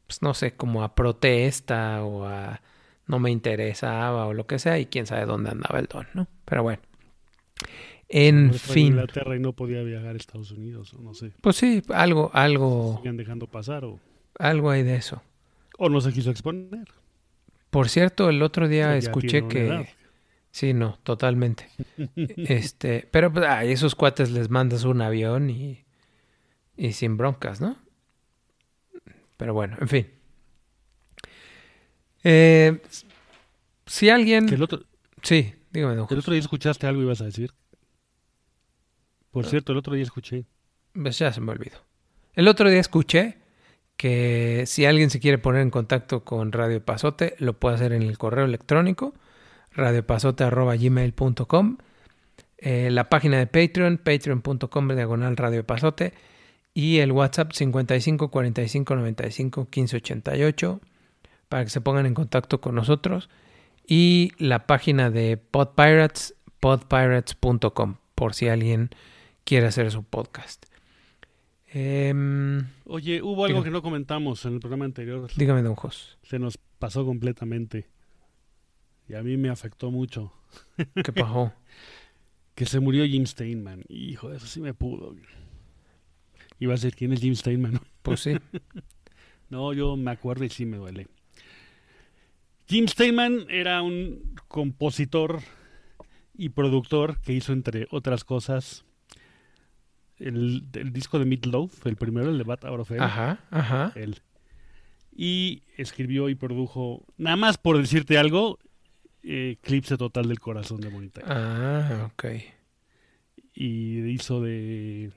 pues 0.07 0.23
no 0.23 0.35
sé, 0.35 0.55
como 0.55 0.83
a 0.83 0.95
protesta 0.95 2.03
o 2.05 2.27
a 2.27 2.61
no 3.07 3.19
me 3.19 3.31
interesaba 3.31 4.27
o 4.27 4.35
lo 4.35 4.47
que 4.47 4.59
sea, 4.59 4.79
y 4.79 4.87
quién 4.87 5.07
sabe 5.07 5.27
dónde 5.27 5.51
andaba 5.51 5.79
el 5.79 5.87
don, 5.87 6.07
¿no? 6.15 6.27
Pero 6.45 6.63
bueno. 6.63 6.83
En 8.09 8.53
fin. 8.55 8.89
Inglaterra 8.89 9.37
y 9.37 9.41
no 9.41 9.53
podía 9.53 9.83
viajar 9.83 10.15
a 10.15 10.17
Estados 10.17 10.51
Unidos, 10.53 10.95
o 10.95 11.01
no 11.01 11.15
sé. 11.15 11.33
Pues 11.41 11.57
sí, 11.57 11.83
algo, 11.93 12.31
algo, 12.33 12.99
Sigan 12.99 13.17
dejando 13.17 13.47
pasar 13.47 13.85
o, 13.85 13.99
algo 14.39 14.71
hay 14.71 14.83
de 14.83 14.97
eso. 14.97 15.23
o 15.79 15.89
no 15.89 16.01
se 16.01 16.13
quiso 16.13 16.31
exponer. 16.31 16.89
Por 17.71 17.89
cierto, 17.89 18.29
el 18.29 18.43
otro 18.43 18.69
día 18.69 18.97
escuché 18.97 19.47
que... 19.49 19.67
edad. 19.67 19.87
Sí, 20.51 20.73
no, 20.73 20.99
totalmente. 21.03 21.69
este, 22.37 23.07
pero 23.11 23.33
pues, 23.33 23.45
a 23.45 23.65
esos 23.65 23.95
cuates 23.95 24.31
les 24.31 24.49
mandas 24.49 24.85
un 24.85 25.03
avión 25.03 25.51
y, 25.51 25.85
y 26.77 26.93
sin 26.93 27.17
broncas, 27.17 27.61
¿no? 27.61 27.77
Pero 29.37 29.55
bueno, 29.55 29.77
en 29.81 29.89
fin. 29.89 30.07
Eh, 32.25 32.81
si 33.87 34.11
alguien... 34.11 34.49
El 34.53 34.63
otro, 34.63 34.81
Sí, 35.23 35.55
dígame, 35.73 35.97
don 35.97 36.07
el 36.11 36.19
otro 36.19 36.33
día 36.33 36.41
escuchaste 36.41 36.87
algo 36.87 37.03
ibas 37.03 37.21
a 37.21 37.25
decir. 37.25 37.53
Por 39.31 39.45
Ah. 39.45 39.49
cierto, 39.49 39.73
el 39.73 39.79
otro 39.79 39.95
día 39.95 40.05
escuché. 40.05 40.45
Pues 40.93 41.19
ya 41.19 41.33
se 41.33 41.41
me 41.41 41.51
olvidó. 41.53 41.79
El 42.35 42.49
otro 42.49 42.69
día 42.71 42.81
escuché 42.81 43.39
que 43.97 44.65
si 44.67 44.85
alguien 44.85 45.11
se 45.11 45.21
quiere 45.21 45.39
poner 45.39 45.63
en 45.63 45.71
contacto 45.71 46.25
con 46.25 46.53
Radio 46.53 46.85
Pasote, 46.85 47.35
lo 47.39 47.59
puede 47.59 47.77
hacer 47.77 47.93
en 47.93 48.03
el 48.03 48.19
correo 48.19 48.45
electrónico 48.45 49.15
radiopasote.gmail.com 49.73 51.79
eh, 52.59 52.89
la 52.91 53.09
página 53.11 53.39
de 53.39 53.47
Patreon, 53.47 53.99
patreon.com 53.99 54.89
diagonal 54.89 55.37
Radio 55.37 55.65
Pasote 55.65 56.15
y 56.77 56.99
el 56.99 57.11
WhatsApp 57.11 57.53
55 57.53 58.31
45 58.31 58.97
95 58.97 59.71
15 59.71 59.97
88 59.97 60.81
para 61.49 61.65
que 61.65 61.71
se 61.71 61.81
pongan 61.81 62.05
en 62.05 62.13
contacto 62.13 62.61
con 62.61 62.75
nosotros 62.75 63.31
y 63.89 64.33
la 64.37 64.67
página 64.67 65.09
de 65.09 65.39
Podpirates, 65.39 66.35
podpirates.com 66.61 67.97
por 68.15 68.35
si 68.35 68.49
alguien 68.49 68.91
quiere 69.45 69.69
hacer 69.69 69.91
su 69.91 70.05
podcast. 70.05 70.67
Em, 71.69 72.67
Oye, 72.85 73.23
hubo 73.23 73.47
algo 73.47 73.47
Dígame. 73.47 73.65
que 73.65 73.71
no 73.71 73.81
comentamos 73.81 74.45
en 74.45 74.53
el 74.55 74.61
programa 74.61 74.85
anterior. 74.85 75.31
dígame, 75.35 75.63
don 75.63 75.77
Jos, 75.77 76.19
Se 76.25 76.39
nos 76.39 76.59
pasó 76.79 77.07
completamente. 77.07 77.89
Y 79.09 79.15
a 79.15 79.23
mí 79.23 79.39
me 79.39 79.49
afectó 79.49 79.91
mucho. 79.91 80.31
¿qué 81.03 81.13
pasó? 81.13 81.55
Que 82.55 82.65
se 82.65 82.81
murió 82.81 83.05
Jim 83.05 83.27
Steinman. 83.27 83.85
Hijo, 83.89 84.33
eso 84.33 84.47
sí 84.47 84.61
me 84.61 84.73
pudo. 84.73 85.15
Iba 86.59 86.73
a 86.73 86.77
decir, 86.77 86.95
¿quién 86.95 87.13
es 87.13 87.21
Jim 87.21 87.35
Steinman? 87.35 87.81
Pues 88.03 88.21
sí. 88.21 88.35
No, 89.51 89.73
yo 89.73 89.97
me 89.97 90.13
acuerdo 90.13 90.45
y 90.45 90.49
sí 90.49 90.65
me 90.65 90.77
duele. 90.77 91.09
Jim 92.69 92.87
Steinman 92.87 93.47
era 93.49 93.83
un 93.83 94.35
compositor 94.47 95.41
y 96.35 96.51
productor 96.51 97.21
que 97.21 97.33
hizo, 97.33 97.53
entre 97.53 97.89
otras 97.91 98.23
cosas, 98.23 98.85
el, 100.19 100.69
el 100.73 100.93
disco 100.93 101.19
de 101.19 101.25
Meatloaf, 101.25 101.87
el 101.87 101.97
primero, 101.97 102.31
el 102.31 102.39
de 102.39 102.45
Bat 102.45 102.65
Out 102.65 102.81
of 102.81 102.91
Hell. 102.93 103.01
Ajá, 103.01 103.41
ajá. 103.51 103.93
Él. 103.97 104.21
Y 105.13 105.63
escribió 105.77 106.29
y 106.29 106.35
produjo, 106.35 107.05
nada 107.17 107.37
más 107.37 107.59
por 107.59 107.79
decirte 107.79 108.19
algo, 108.19 108.59
eh, 109.23 109.59
Eclipse 109.61 109.97
Total 109.97 110.29
del 110.29 110.39
Corazón 110.39 110.81
de 110.81 110.89
Bonita. 110.89 111.23
Ah, 111.25 112.11
ok. 112.13 112.25
Y 113.55 114.01
hizo 114.11 114.41
de, 114.43 115.11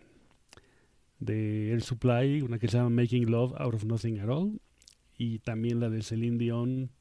de 1.19 1.73
El 1.73 1.81
Supply, 1.83 2.41
una 2.41 2.59
que 2.59 2.67
se 2.67 2.77
llama 2.77 2.89
Making 2.89 3.29
Love 3.29 3.53
Out 3.57 3.73
of 3.75 3.83
Nothing 3.85 4.19
at 4.19 4.29
All. 4.29 4.59
Y 5.17 5.39
también 5.39 5.79
la 5.79 5.89
de 5.89 6.01
Celine 6.01 6.37
Dion, 6.37 6.91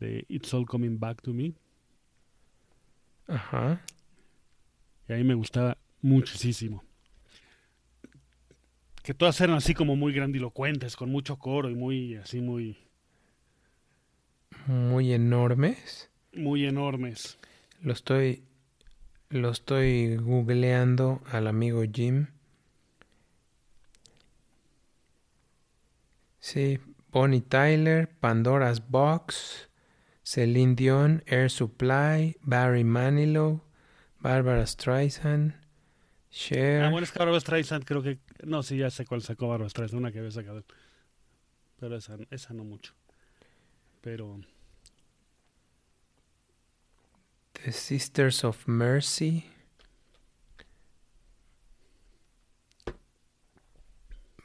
de 0.00 0.24
It's 0.28 0.52
All 0.54 0.66
Coming 0.66 0.98
Back 0.98 1.22
to 1.22 1.34
Me. 1.34 1.52
Ajá. 3.26 3.82
Y 5.08 5.12
a 5.12 5.16
mí 5.16 5.24
me 5.24 5.34
gustaba 5.34 5.76
muchísimo. 6.00 6.82
Que 9.02 9.14
todas 9.14 9.40
eran 9.40 9.56
así 9.56 9.74
como 9.74 9.96
muy 9.96 10.12
grandilocuentes, 10.12 10.96
con 10.96 11.10
mucho 11.10 11.38
coro 11.38 11.70
y 11.70 11.74
muy, 11.74 12.16
así 12.16 12.40
muy, 12.40 12.76
Muy 14.66 15.12
enormes. 15.12 16.10
muy 16.34 16.64
enormes. 16.66 17.38
Lo 17.80 17.92
estoy. 17.92 18.42
Lo 19.30 19.50
estoy 19.50 20.16
googleando 20.16 21.22
al 21.30 21.46
amigo 21.48 21.82
Jim. 21.92 22.28
Sí, 26.48 26.78
Bonnie 27.12 27.42
Tyler, 27.42 28.08
Pandora's 28.08 28.80
Box, 28.88 29.68
Celine 30.22 30.74
Dion, 30.74 31.22
Air 31.26 31.50
Supply, 31.50 32.38
Barry 32.40 32.84
Manilow, 32.84 33.60
Barbara 34.20 34.66
Streisand, 34.66 35.52
Cher. 36.30 36.84
Ah, 36.84 36.88
bueno, 36.88 37.04
es 37.04 37.12
que 37.12 37.18
Barbara 37.18 37.38
Streisand 37.38 37.84
creo 37.84 38.02
que... 38.02 38.18
No, 38.44 38.62
sí, 38.62 38.78
ya 38.78 38.88
sé 38.88 39.04
cuál 39.04 39.20
sacó 39.20 39.48
Barbara 39.48 39.68
Streisand, 39.68 40.00
una 40.00 40.10
que 40.10 40.20
había 40.20 40.30
sacado. 40.30 40.64
Pero 41.78 41.98
esa, 41.98 42.16
esa 42.30 42.54
no 42.54 42.64
mucho. 42.64 42.94
Pero... 44.00 44.40
The 47.52 47.72
Sisters 47.72 48.42
of 48.42 48.66
Mercy. 48.66 49.44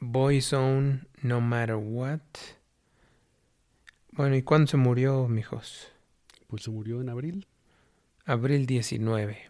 Boyzone, 0.05 1.05
No 1.22 1.39
Matter 1.39 1.77
What. 1.77 2.19
Bueno, 4.12 4.36
¿y 4.36 4.43
cuándo 4.43 4.67
se 4.67 4.75
murió, 4.75 5.29
mijos? 5.29 5.88
Pues 6.48 6.63
se 6.63 6.72
murió 6.72 7.00
en 7.00 7.07
abril. 7.07 7.48
Abril 8.25 8.65
19. 8.65 9.50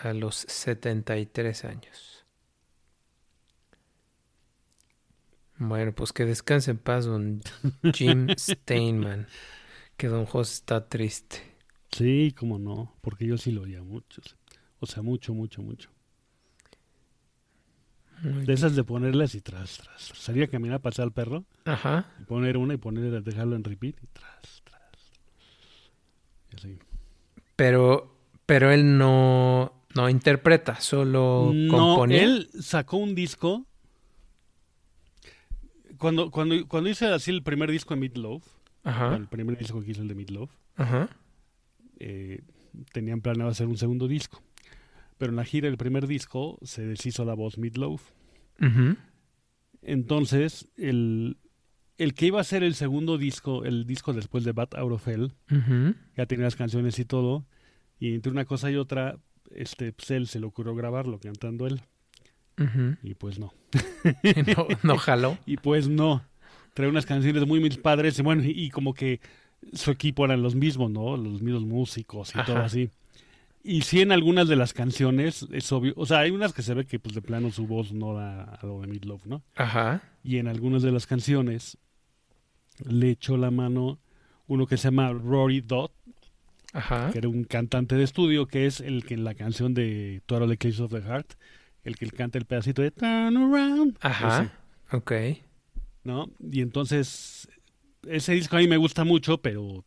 A 0.00 0.12
los 0.12 0.34
73 0.36 1.64
años. 1.64 2.26
Bueno, 5.56 5.92
pues 5.92 6.12
que 6.12 6.24
descanse 6.24 6.72
en 6.72 6.78
paz 6.78 7.04
don 7.04 7.42
Jim 7.94 8.26
Steinman. 8.36 9.28
Que 9.96 10.08
don 10.08 10.26
Jos 10.26 10.52
está 10.52 10.88
triste. 10.88 11.42
Sí, 11.92 12.34
cómo 12.36 12.58
no, 12.58 12.96
porque 13.00 13.26
yo 13.26 13.38
sí 13.38 13.52
lo 13.52 13.62
oía 13.62 13.84
mucho. 13.84 14.20
O 14.80 14.86
sea, 14.86 15.04
mucho, 15.04 15.32
mucho, 15.32 15.62
mucho. 15.62 15.91
De 18.22 18.52
esas 18.52 18.76
de 18.76 18.84
ponerlas 18.84 19.34
y 19.34 19.40
tras, 19.40 19.78
tras. 19.78 20.00
Salía 20.14 20.44
a 20.44 20.48
caminar, 20.48 20.80
pasar 20.80 21.04
al 21.04 21.12
perro, 21.12 21.44
Ajá. 21.64 22.06
y 22.20 22.24
poner 22.24 22.56
una 22.56 22.74
y 22.74 22.76
poner, 22.76 23.22
dejarlo 23.22 23.56
en 23.56 23.64
repeat 23.64 23.96
y 24.02 24.06
tras, 24.12 24.62
tras. 24.64 24.80
Y 26.52 26.56
así. 26.56 26.78
Pero, 27.56 28.16
pero 28.46 28.70
él 28.70 28.96
no, 28.96 29.72
no 29.94 30.08
interpreta, 30.08 30.80
solo 30.80 31.50
No, 31.52 31.70
componía. 31.96 32.22
él 32.22 32.48
sacó 32.60 32.96
un 32.98 33.14
disco. 33.16 33.66
Cuando, 35.98 36.30
cuando, 36.30 36.66
cuando 36.68 36.90
hice 36.90 37.06
así 37.06 37.30
el 37.30 37.42
primer 37.42 37.70
disco 37.70 37.94
de 37.94 38.00
Meatloaf, 38.00 38.44
Ajá, 38.84 39.14
el 39.16 39.28
primer 39.28 39.56
disco 39.56 39.80
que 39.82 39.92
hizo 39.92 40.02
el 40.02 40.08
de 40.08 40.14
Meatloaf, 40.16 40.50
ajá. 40.76 41.08
eh, 42.00 42.42
tenían 42.92 43.20
planeado 43.20 43.50
hacer 43.50 43.66
un 43.68 43.76
segundo 43.76 44.08
disco. 44.08 44.42
Pero 45.22 45.30
en 45.30 45.36
la 45.36 45.44
gira 45.44 45.68
del 45.68 45.76
primer 45.76 46.08
disco 46.08 46.58
se 46.62 46.84
deshizo 46.84 47.24
la 47.24 47.34
voz 47.34 47.56
ujú, 47.56 48.96
Entonces, 49.80 50.68
el, 50.76 51.36
el 51.96 52.14
que 52.14 52.26
iba 52.26 52.40
a 52.40 52.44
ser 52.44 52.64
el 52.64 52.74
segundo 52.74 53.18
disco, 53.18 53.64
el 53.64 53.86
disco 53.86 54.14
después 54.14 54.42
de 54.42 54.50
Bat 54.50 54.74
Out 54.74 54.92
of 54.94 55.06
Hell, 55.06 55.32
ujú. 55.48 55.94
ya 56.16 56.26
tenía 56.26 56.46
las 56.46 56.56
canciones 56.56 56.98
y 56.98 57.04
todo, 57.04 57.46
y 58.00 58.14
entre 58.14 58.32
una 58.32 58.44
cosa 58.46 58.68
y 58.72 58.74
otra, 58.74 59.16
este, 59.52 59.92
pues 59.92 60.10
él 60.10 60.26
se 60.26 60.40
le 60.40 60.46
ocurrió 60.46 60.74
grabarlo 60.74 61.20
cantando 61.20 61.68
él, 61.68 61.82
y 63.04 63.14
pues 63.14 63.38
no. 63.38 63.54
No, 64.56 64.66
no 64.82 64.96
jaló. 64.96 65.38
Y 65.46 65.56
pues 65.56 65.86
no. 65.86 66.24
Trae 66.74 66.88
unas 66.88 67.06
canciones 67.06 67.46
muy 67.46 67.60
mis 67.60 67.76
padres, 67.76 68.18
y 68.18 68.22
bueno, 68.22 68.42
y, 68.42 68.50
y 68.50 68.70
como 68.70 68.92
que 68.92 69.20
su 69.72 69.92
equipo 69.92 70.24
eran 70.24 70.42
los 70.42 70.56
mismos, 70.56 70.90
¿no? 70.90 71.16
Los 71.16 71.42
mismos 71.42 71.62
músicos 71.64 72.34
y 72.34 72.44
todo 72.44 72.56
así. 72.58 72.90
Y 73.64 73.82
sí, 73.82 74.00
en 74.00 74.10
algunas 74.12 74.48
de 74.48 74.56
las 74.56 74.72
canciones 74.72 75.46
es 75.52 75.70
obvio, 75.70 75.92
o 75.96 76.04
sea, 76.06 76.20
hay 76.20 76.30
unas 76.32 76.52
que 76.52 76.62
se 76.62 76.74
ve 76.74 76.84
que 76.84 76.98
pues 76.98 77.14
de 77.14 77.22
plano 77.22 77.50
su 77.52 77.66
voz 77.66 77.92
no 77.92 78.14
da 78.14 78.42
a 78.44 78.66
lo 78.66 78.80
de 78.80 78.88
Meatloaf, 78.88 79.24
¿no? 79.26 79.42
Ajá. 79.54 80.02
Y 80.24 80.38
en 80.38 80.48
algunas 80.48 80.82
de 80.82 80.90
las 80.90 81.06
canciones 81.06 81.78
le 82.84 83.10
echó 83.10 83.36
la 83.36 83.50
mano 83.50 84.00
uno 84.46 84.66
que 84.66 84.76
se 84.76 84.84
llama 84.88 85.12
Rory 85.12 85.60
Dodd, 85.60 85.90
Ajá. 86.72 87.10
que 87.12 87.18
era 87.18 87.28
un 87.28 87.44
cantante 87.44 87.94
de 87.94 88.02
estudio, 88.02 88.46
que 88.46 88.66
es 88.66 88.80
el 88.80 89.04
que 89.04 89.14
en 89.14 89.24
la 89.24 89.34
canción 89.34 89.74
de 89.74 90.22
Total 90.26 90.50
Eclipse 90.50 90.82
of 90.82 90.90
the 90.92 91.00
Heart, 91.00 91.34
el 91.84 91.96
que 91.96 92.10
canta 92.10 92.38
el 92.38 92.44
pedacito 92.46 92.82
de 92.82 92.90
Turn 92.90 93.36
Around. 93.36 93.96
ese. 93.98 94.06
Ajá. 94.08 94.52
Ok. 94.90 95.12
¿no? 96.04 96.30
Y 96.40 96.60
entonces, 96.62 97.48
ese 98.08 98.32
disco 98.32 98.56
a 98.56 98.60
mí 98.60 98.66
me 98.68 98.76
gusta 98.76 99.04
mucho, 99.04 99.38
pero 99.38 99.84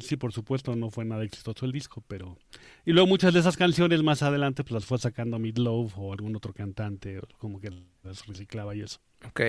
sí, 0.00 0.16
por 0.16 0.32
supuesto, 0.32 0.74
no 0.76 0.90
fue 0.90 1.04
nada 1.04 1.24
exitoso 1.24 1.64
el 1.66 1.72
disco, 1.72 2.02
pero... 2.08 2.38
Y 2.84 2.92
luego 2.92 3.06
muchas 3.06 3.32
de 3.34 3.40
esas 3.40 3.56
canciones 3.56 4.02
más 4.02 4.22
adelante, 4.22 4.62
pues 4.64 4.72
las 4.72 4.84
fue 4.84 4.98
sacando 4.98 5.38
Meatloaf 5.38 5.96
o 5.98 6.12
algún 6.12 6.34
otro 6.36 6.52
cantante, 6.52 7.18
o 7.18 7.22
como 7.38 7.60
que 7.60 7.70
las 8.02 8.26
reciclaba 8.26 8.74
y 8.74 8.82
eso. 8.82 8.98
Ok. 9.26 9.40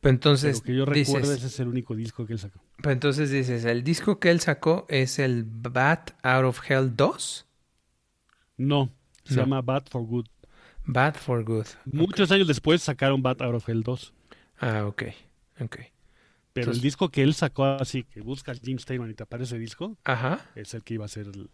Pero 0.00 0.10
entonces, 0.14 0.60
pero 0.60 0.64
que 0.66 0.76
yo 0.78 0.84
recuerdo, 0.84 1.28
dices, 1.28 1.38
ese 1.44 1.46
es 1.48 1.60
el 1.60 1.68
único 1.68 1.94
disco 1.96 2.26
que 2.26 2.34
él 2.34 2.38
sacó. 2.38 2.60
pero 2.78 2.92
entonces 2.92 3.30
dices, 3.30 3.64
el 3.64 3.82
disco 3.84 4.18
que 4.20 4.30
él 4.30 4.40
sacó 4.40 4.86
es 4.88 5.18
el 5.18 5.44
Bat 5.44 6.12
Out 6.22 6.44
of 6.44 6.70
Hell 6.70 6.94
2. 6.94 7.46
No, 8.58 8.90
se 9.24 9.34
No. 9.36 9.42
llama 9.42 9.60
Bad 9.62 9.84
for 9.90 10.02
Good. 10.04 10.26
Bad 10.84 11.14
for 11.16 11.42
Good. 11.44 11.66
Muchos 11.84 12.30
años 12.30 12.46
después 12.46 12.82
sacaron 12.82 13.20
Bad 13.22 13.42
Out 13.42 13.54
of 13.56 13.68
Hell 13.68 13.82
2. 13.82 14.12
Ah, 14.60 14.84
ok. 14.86 15.02
Ok. 15.60 15.76
Pero 16.56 16.64
Entonces- 16.64 16.78
el 16.82 16.86
disco 16.86 17.10
que 17.10 17.22
él 17.22 17.34
sacó 17.34 17.66
así, 17.66 18.04
que 18.04 18.22
buscas 18.22 18.60
Jim 18.62 18.78
Steinman 18.78 19.10
y 19.10 19.14
te 19.14 19.24
aparece 19.24 19.58
disco, 19.58 19.98
Ajá. 20.04 20.40
es 20.54 20.72
el 20.72 20.82
que 20.82 20.94
iba 20.94 21.04
a 21.04 21.08
ser 21.08 21.26
el... 21.26 21.50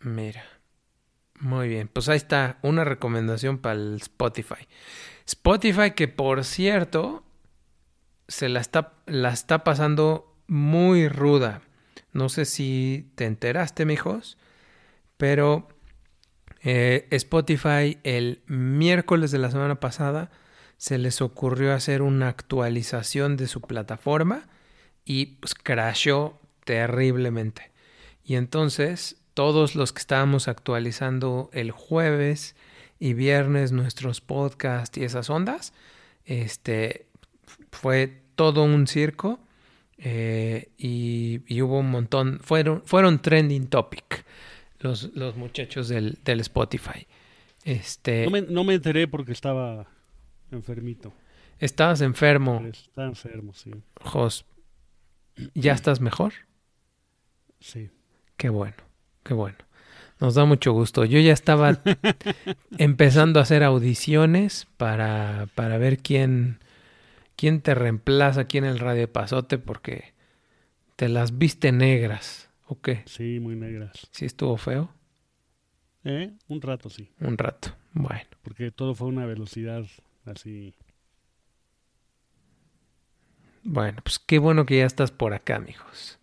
Mira. 0.00 0.44
Muy 1.40 1.68
bien. 1.68 1.88
Pues 1.88 2.06
ahí 2.10 2.18
está 2.18 2.58
una 2.60 2.84
recomendación 2.84 3.56
para 3.56 3.76
el 3.76 3.94
Spotify. 3.96 4.66
Spotify 5.24 5.92
que 5.92 6.06
por 6.06 6.44
cierto 6.44 7.24
se 8.26 8.50
la 8.50 8.60
está, 8.60 8.92
la 9.06 9.30
está 9.30 9.64
pasando 9.64 10.36
muy 10.48 11.08
ruda. 11.08 11.62
No 12.12 12.28
sé 12.28 12.44
si 12.44 13.10
te 13.14 13.24
enteraste, 13.24 13.86
mijos, 13.86 14.36
pero 15.16 15.66
eh, 16.60 17.06
Spotify 17.10 17.98
el 18.02 18.42
miércoles 18.46 19.30
de 19.30 19.38
la 19.38 19.50
semana 19.50 19.80
pasada 19.80 20.30
se 20.78 20.96
les 20.96 21.20
ocurrió 21.20 21.74
hacer 21.74 22.00
una 22.02 22.28
actualización 22.28 23.36
de 23.36 23.48
su 23.48 23.60
plataforma 23.60 24.48
y 25.04 25.26
pues 25.26 25.54
crashó 25.54 26.40
terriblemente. 26.64 27.70
Y 28.24 28.36
entonces 28.36 29.16
todos 29.34 29.74
los 29.74 29.92
que 29.92 30.00
estábamos 30.00 30.48
actualizando 30.48 31.50
el 31.52 31.72
jueves 31.72 32.56
y 32.98 33.12
viernes 33.12 33.72
nuestros 33.72 34.20
podcasts 34.20 34.96
y 34.96 35.04
esas 35.04 35.30
ondas, 35.30 35.72
este 36.24 37.06
fue 37.70 38.22
todo 38.36 38.62
un 38.62 38.86
circo 38.86 39.40
eh, 39.98 40.70
y, 40.78 41.40
y 41.46 41.62
hubo 41.62 41.80
un 41.80 41.90
montón, 41.90 42.38
fueron, 42.40 42.82
fueron 42.84 43.20
trending 43.20 43.66
topic 43.66 44.24
los, 44.78 45.10
los 45.14 45.36
muchachos 45.36 45.88
del, 45.88 46.18
del 46.24 46.40
Spotify. 46.40 47.06
Este, 47.64 48.24
No 48.24 48.30
me, 48.30 48.42
no 48.42 48.62
me 48.64 48.74
enteré 48.74 49.08
porque 49.08 49.32
estaba 49.32 49.88
enfermito. 50.50 51.12
estabas 51.58 52.00
enfermo, 52.00 52.62
Está 52.66 53.04
enfermo, 53.04 53.54
sí. 53.54 53.72
Jos. 54.02 54.44
¿Ya 55.54 55.72
estás 55.72 56.00
mejor? 56.00 56.32
Sí. 57.60 57.90
Qué 58.36 58.48
bueno, 58.48 58.76
qué 59.22 59.34
bueno. 59.34 59.58
Nos 60.20 60.34
da 60.34 60.44
mucho 60.44 60.72
gusto. 60.72 61.04
Yo 61.04 61.20
ya 61.20 61.32
estaba 61.32 61.80
empezando 62.78 63.38
a 63.38 63.42
hacer 63.42 63.62
audiciones 63.62 64.66
para, 64.76 65.48
para 65.54 65.78
ver 65.78 65.98
quién, 65.98 66.58
quién 67.36 67.60
te 67.60 67.74
reemplaza 67.74 68.42
aquí 68.42 68.58
en 68.58 68.64
el 68.64 68.80
Radio 68.80 69.10
Pasote 69.12 69.58
porque 69.58 70.14
te 70.96 71.08
las 71.08 71.38
viste 71.38 71.70
negras. 71.70 72.50
¿O 72.66 72.80
qué? 72.80 73.02
Sí, 73.06 73.38
muy 73.40 73.54
negras. 73.54 74.08
¿Sí 74.10 74.24
estuvo 74.24 74.56
feo? 74.56 74.92
¿Eh? 76.04 76.32
Un 76.48 76.60
rato, 76.60 76.90
sí. 76.90 77.10
Un 77.20 77.38
rato. 77.38 77.74
Bueno. 77.92 78.28
Porque 78.42 78.70
todo 78.70 78.94
fue 78.94 79.06
a 79.06 79.10
una 79.10 79.24
velocidad 79.26 79.84
así. 80.28 80.74
Bueno, 83.64 83.98
pues 84.02 84.18
qué 84.18 84.38
bueno 84.38 84.64
que 84.66 84.78
ya 84.78 84.86
estás 84.86 85.10
por 85.10 85.34
acá, 85.34 85.56
amigos. 85.56 86.18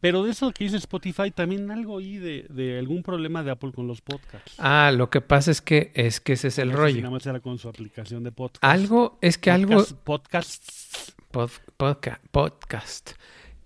Pero 0.00 0.24
de 0.24 0.30
eso 0.30 0.50
que 0.52 0.64
dice 0.64 0.78
Spotify, 0.78 1.30
también 1.30 1.70
algo 1.70 1.94
oí 1.94 2.16
de, 2.16 2.46
de 2.48 2.78
algún 2.78 3.02
problema 3.02 3.42
de 3.42 3.50
Apple 3.50 3.72
con 3.72 3.86
los 3.86 4.00
podcasts. 4.00 4.54
Ah, 4.58 4.92
lo 4.96 5.10
que 5.10 5.20
pasa 5.20 5.50
es 5.50 5.60
que 5.60 5.92
es 5.94 6.20
que 6.20 6.32
ese 6.32 6.48
es 6.48 6.58
el 6.58 6.68
No 6.68 6.74
sé 6.74 6.78
si 6.78 6.82
rollo. 6.84 7.02
nada 7.02 7.10
más 7.12 7.26
era 7.26 7.40
con 7.40 7.58
su 7.58 7.68
aplicación 7.68 8.24
de 8.24 8.32
podcast. 8.32 8.64
Algo, 8.64 9.18
es 9.20 9.36
que 9.36 9.50
algo, 9.50 9.74
Podcast- 9.74 9.96
Podcasts. 10.04 11.14
Pod- 11.30 11.60
podca- 11.76 12.20
podcast. 12.30 13.10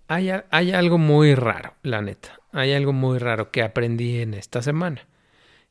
Hay, 0.08 0.28
hay 0.50 0.72
algo 0.72 0.98
muy 0.98 1.34
raro, 1.36 1.74
la 1.82 2.02
neta. 2.02 2.40
Hay 2.52 2.72
algo 2.72 2.92
muy 2.92 3.18
raro 3.18 3.50
que 3.52 3.62
aprendí 3.62 4.18
en 4.20 4.34
esta 4.34 4.60
semana. 4.60 5.06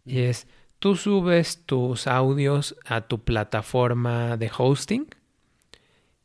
Y 0.05 0.21
es, 0.21 0.47
tú 0.83 0.97
subes 0.97 1.65
tus 1.65 2.07
audios 2.07 2.75
a 2.83 3.07
tu 3.07 3.23
plataforma 3.23 4.35
de 4.35 4.51
hosting 4.57 5.07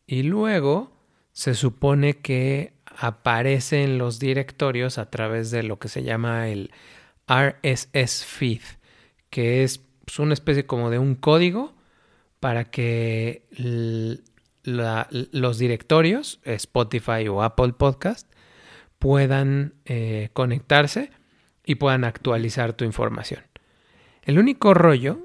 y 0.04 0.24
luego 0.24 0.90
se 1.30 1.54
supone 1.54 2.18
que 2.18 2.72
aparece 2.84 3.84
en 3.84 3.98
los 3.98 4.18
directorios 4.18 4.98
a 4.98 5.10
través 5.10 5.52
de 5.52 5.62
lo 5.62 5.78
que 5.78 5.86
se 5.86 6.02
llama 6.02 6.48
el 6.48 6.72
RSS 7.28 8.24
feed, 8.24 8.62
que 9.30 9.62
es 9.62 9.78
pues, 10.04 10.18
una 10.18 10.34
especie 10.34 10.66
como 10.66 10.90
de 10.90 10.98
un 10.98 11.14
código 11.14 11.76
para 12.40 12.64
que 12.64 13.44
los 14.64 15.58
directorios, 15.58 16.40
Spotify 16.42 17.28
o 17.28 17.44
Apple 17.44 17.74
Podcast, 17.74 18.28
puedan 18.98 19.74
eh, 19.84 20.30
conectarse 20.32 21.12
y 21.64 21.76
puedan 21.76 22.02
actualizar 22.02 22.72
tu 22.72 22.84
información. 22.84 23.47
El 24.28 24.38
único 24.38 24.74
rollo 24.74 25.20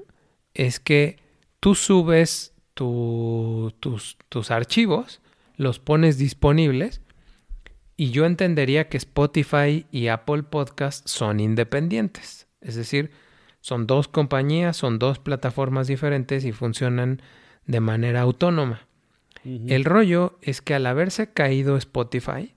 es 0.54 0.80
que 0.80 1.18
tú 1.60 1.74
subes 1.74 2.54
tu- 2.72 3.74
tus, 3.78 4.16
tus 4.30 4.50
archivos, 4.50 5.20
los 5.58 5.78
pones 5.78 6.16
disponibles 6.16 7.02
y 7.98 8.12
yo 8.12 8.24
entendería 8.24 8.88
que 8.88 8.96
Spotify 8.96 9.84
y 9.92 10.08
Apple 10.08 10.44
Podcast 10.44 11.06
son 11.06 11.38
independientes. 11.38 12.46
Es 12.62 12.76
decir, 12.76 13.10
son 13.60 13.86
dos 13.86 14.08
compañías, 14.08 14.78
son 14.78 14.98
dos 14.98 15.18
plataformas 15.18 15.86
diferentes 15.86 16.46
y 16.46 16.52
funcionan 16.52 17.20
de 17.66 17.80
manera 17.80 18.22
autónoma. 18.22 18.88
El 19.44 19.84
rollo 19.84 20.38
es 20.40 20.62
que 20.62 20.72
al 20.72 20.86
haberse 20.86 21.30
caído 21.30 21.76
Spotify 21.76 22.54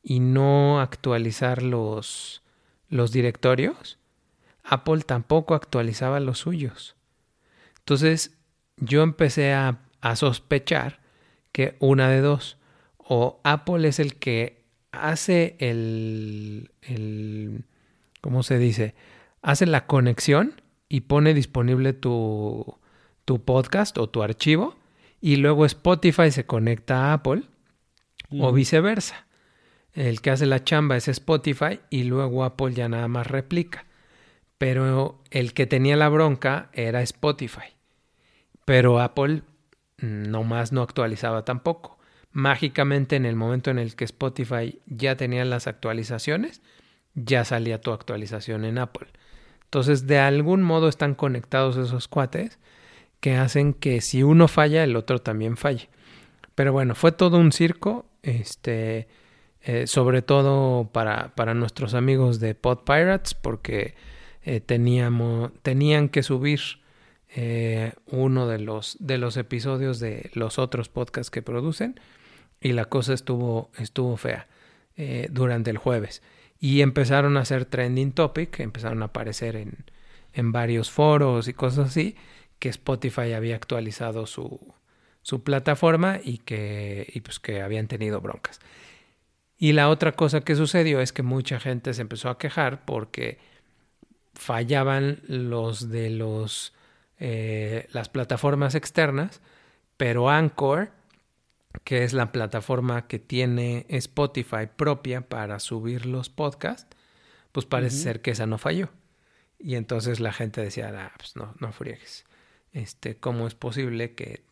y 0.00 0.20
no 0.20 0.80
actualizar 0.80 1.60
los, 1.64 2.44
los 2.88 3.10
directorios, 3.10 3.97
Apple 4.68 5.02
tampoco 5.02 5.54
actualizaba 5.54 6.20
los 6.20 6.38
suyos. 6.38 6.96
Entonces 7.78 8.36
yo 8.76 9.02
empecé 9.02 9.52
a, 9.52 9.80
a 10.00 10.16
sospechar 10.16 11.00
que 11.52 11.76
una 11.80 12.08
de 12.10 12.20
dos, 12.20 12.58
o 12.98 13.40
Apple 13.42 13.88
es 13.88 13.98
el 13.98 14.16
que 14.16 14.64
hace 14.92 15.56
el, 15.58 16.70
el, 16.82 17.64
¿cómo 18.20 18.42
se 18.42 18.58
dice? 18.58 18.94
Hace 19.42 19.66
la 19.66 19.86
conexión 19.86 20.60
y 20.88 21.02
pone 21.02 21.34
disponible 21.34 21.94
tu, 21.94 22.78
tu 23.24 23.42
podcast 23.42 23.96
o 23.98 24.08
tu 24.08 24.22
archivo 24.22 24.76
y 25.20 25.36
luego 25.36 25.64
Spotify 25.64 26.30
se 26.30 26.46
conecta 26.46 27.06
a 27.06 27.12
Apple 27.14 27.42
o 28.30 28.52
viceversa. 28.52 29.26
El 29.94 30.20
que 30.20 30.30
hace 30.30 30.46
la 30.46 30.62
chamba 30.62 30.96
es 30.96 31.08
Spotify 31.08 31.80
y 31.90 32.04
luego 32.04 32.44
Apple 32.44 32.74
ya 32.74 32.88
nada 32.88 33.08
más 33.08 33.26
replica. 33.26 33.87
Pero 34.58 35.22
el 35.30 35.54
que 35.54 35.66
tenía 35.66 35.96
la 35.96 36.08
bronca 36.08 36.68
era 36.72 37.02
Spotify. 37.02 37.74
Pero 38.64 39.00
Apple 39.00 39.42
nomás 39.98 40.72
no 40.72 40.82
actualizaba 40.82 41.44
tampoco. 41.44 41.98
Mágicamente 42.32 43.16
en 43.16 43.24
el 43.24 43.36
momento 43.36 43.70
en 43.70 43.78
el 43.78 43.96
que 43.96 44.04
Spotify 44.04 44.80
ya 44.86 45.16
tenía 45.16 45.44
las 45.44 45.66
actualizaciones, 45.66 46.60
ya 47.14 47.44
salía 47.44 47.80
tu 47.80 47.92
actualización 47.92 48.64
en 48.64 48.78
Apple. 48.78 49.08
Entonces 49.64 50.06
de 50.06 50.18
algún 50.18 50.62
modo 50.62 50.88
están 50.88 51.14
conectados 51.14 51.76
esos 51.76 52.08
cuates 52.08 52.58
que 53.20 53.36
hacen 53.36 53.74
que 53.74 54.00
si 54.00 54.22
uno 54.22 54.48
falla, 54.48 54.84
el 54.84 54.96
otro 54.96 55.20
también 55.20 55.56
falle. 55.56 55.88
Pero 56.54 56.72
bueno, 56.72 56.94
fue 56.94 57.12
todo 57.12 57.38
un 57.38 57.52
circo, 57.52 58.06
este, 58.22 59.08
eh, 59.62 59.86
sobre 59.86 60.22
todo 60.22 60.88
para, 60.92 61.34
para 61.34 61.54
nuestros 61.54 61.94
amigos 61.94 62.40
de 62.40 62.54
Pod 62.54 62.80
Pirates, 62.84 63.34
porque 63.34 63.94
eh, 64.48 64.60
teníamos, 64.60 65.52
tenían 65.60 66.08
que 66.08 66.22
subir 66.22 66.60
eh, 67.36 67.92
uno 68.06 68.48
de 68.48 68.58
los, 68.58 68.96
de 68.98 69.18
los 69.18 69.36
episodios 69.36 70.00
de 70.00 70.30
los 70.32 70.58
otros 70.58 70.88
podcasts 70.88 71.30
que 71.30 71.42
producen 71.42 72.00
y 72.58 72.72
la 72.72 72.86
cosa 72.86 73.12
estuvo, 73.12 73.70
estuvo 73.76 74.16
fea 74.16 74.48
eh, 74.96 75.28
durante 75.30 75.68
el 75.68 75.76
jueves. 75.76 76.22
Y 76.58 76.80
empezaron 76.80 77.36
a 77.36 77.40
hacer 77.40 77.66
trending 77.66 78.12
topic, 78.12 78.58
empezaron 78.60 79.02
a 79.02 79.06
aparecer 79.06 79.54
en, 79.54 79.84
en 80.32 80.50
varios 80.50 80.90
foros 80.90 81.46
y 81.46 81.52
cosas 81.52 81.88
así, 81.90 82.16
que 82.58 82.70
Spotify 82.70 83.34
había 83.34 83.54
actualizado 83.54 84.24
su, 84.24 84.74
su 85.20 85.44
plataforma 85.44 86.20
y 86.24 86.38
que, 86.38 87.06
y 87.12 87.20
pues 87.20 87.38
que 87.38 87.60
habían 87.60 87.86
tenido 87.86 88.22
broncas. 88.22 88.60
Y 89.58 89.74
la 89.74 89.90
otra 89.90 90.12
cosa 90.12 90.40
que 90.40 90.56
sucedió 90.56 91.02
es 91.02 91.12
que 91.12 91.22
mucha 91.22 91.60
gente 91.60 91.92
se 91.92 92.00
empezó 92.00 92.30
a 92.30 92.38
quejar 92.38 92.86
porque 92.86 93.36
fallaban 94.38 95.20
los 95.26 95.90
de 95.90 96.10
los 96.10 96.72
eh, 97.18 97.88
las 97.90 98.08
plataformas 98.08 98.76
externas, 98.76 99.40
pero 99.96 100.30
Anchor, 100.30 100.92
que 101.82 102.04
es 102.04 102.12
la 102.12 102.30
plataforma 102.30 103.08
que 103.08 103.18
tiene 103.18 103.84
Spotify 103.88 104.68
propia 104.74 105.22
para 105.22 105.58
subir 105.58 106.06
los 106.06 106.30
podcasts, 106.30 106.86
pues 107.50 107.66
parece 107.66 107.96
ser 107.96 108.22
que 108.22 108.30
esa 108.30 108.46
no 108.46 108.58
falló. 108.58 108.90
Y 109.58 109.74
entonces 109.74 110.20
la 110.20 110.32
gente 110.32 110.60
decía, 110.60 110.92
ah, 110.96 111.12
pues 111.16 111.34
no, 111.34 111.54
no 111.58 111.72
friegues. 111.72 112.24
Este, 112.72 113.16
¿cómo 113.16 113.48
es 113.48 113.56
posible 113.56 114.14
que, 114.14 114.44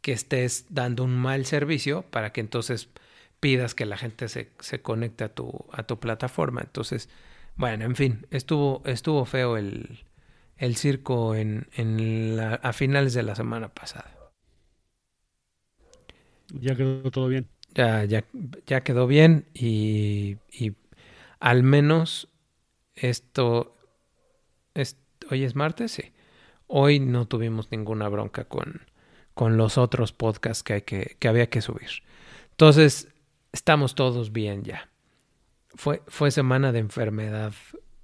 que 0.00 0.12
estés 0.12 0.66
dando 0.70 1.04
un 1.04 1.16
mal 1.16 1.46
servicio 1.46 2.02
para 2.02 2.32
que 2.32 2.40
entonces 2.40 2.88
pidas 3.38 3.76
que 3.76 3.86
la 3.86 3.96
gente 3.96 4.28
se, 4.28 4.50
se 4.58 4.82
conecte 4.82 5.22
a 5.22 5.28
tu, 5.28 5.66
a 5.70 5.84
tu 5.84 6.00
plataforma? 6.00 6.62
Entonces, 6.62 7.08
bueno, 7.56 7.84
en 7.84 7.96
fin, 7.96 8.26
estuvo, 8.30 8.82
estuvo 8.86 9.24
feo 9.24 9.56
el, 9.56 10.04
el 10.58 10.76
circo 10.76 11.34
en, 11.34 11.68
en 11.74 12.36
la- 12.36 12.54
a 12.56 12.72
finales 12.72 13.14
de 13.14 13.22
la 13.22 13.34
semana 13.34 13.68
pasada. 13.74 14.14
Ya 16.52 16.74
quedó 16.76 17.10
todo 17.10 17.28
bien. 17.28 17.48
Ya, 17.74 18.04
ya, 18.04 18.24
ya 18.66 18.82
quedó 18.82 19.06
bien 19.06 19.46
y, 19.52 20.38
y 20.52 20.74
al 21.40 21.62
menos 21.62 22.28
esto, 22.96 23.76
es, 24.74 24.98
hoy 25.30 25.44
es 25.44 25.56
martes, 25.56 25.92
sí. 25.92 26.12
Hoy 26.68 27.00
no 27.00 27.28
tuvimos 27.28 27.70
ninguna 27.72 28.08
bronca 28.08 28.44
con, 28.46 28.82
con 29.34 29.56
los 29.56 29.78
otros 29.78 30.12
podcasts 30.12 30.62
que, 30.64 30.74
hay 30.74 30.82
que, 30.82 31.16
que 31.20 31.28
había 31.28 31.50
que 31.50 31.62
subir. 31.62 31.90
Entonces, 32.52 33.08
estamos 33.52 33.94
todos 33.94 34.32
bien 34.32 34.64
ya. 34.64 34.90
Fue, 35.76 36.02
fue 36.08 36.30
semana 36.30 36.72
de 36.72 36.80
enfermedad 36.80 37.52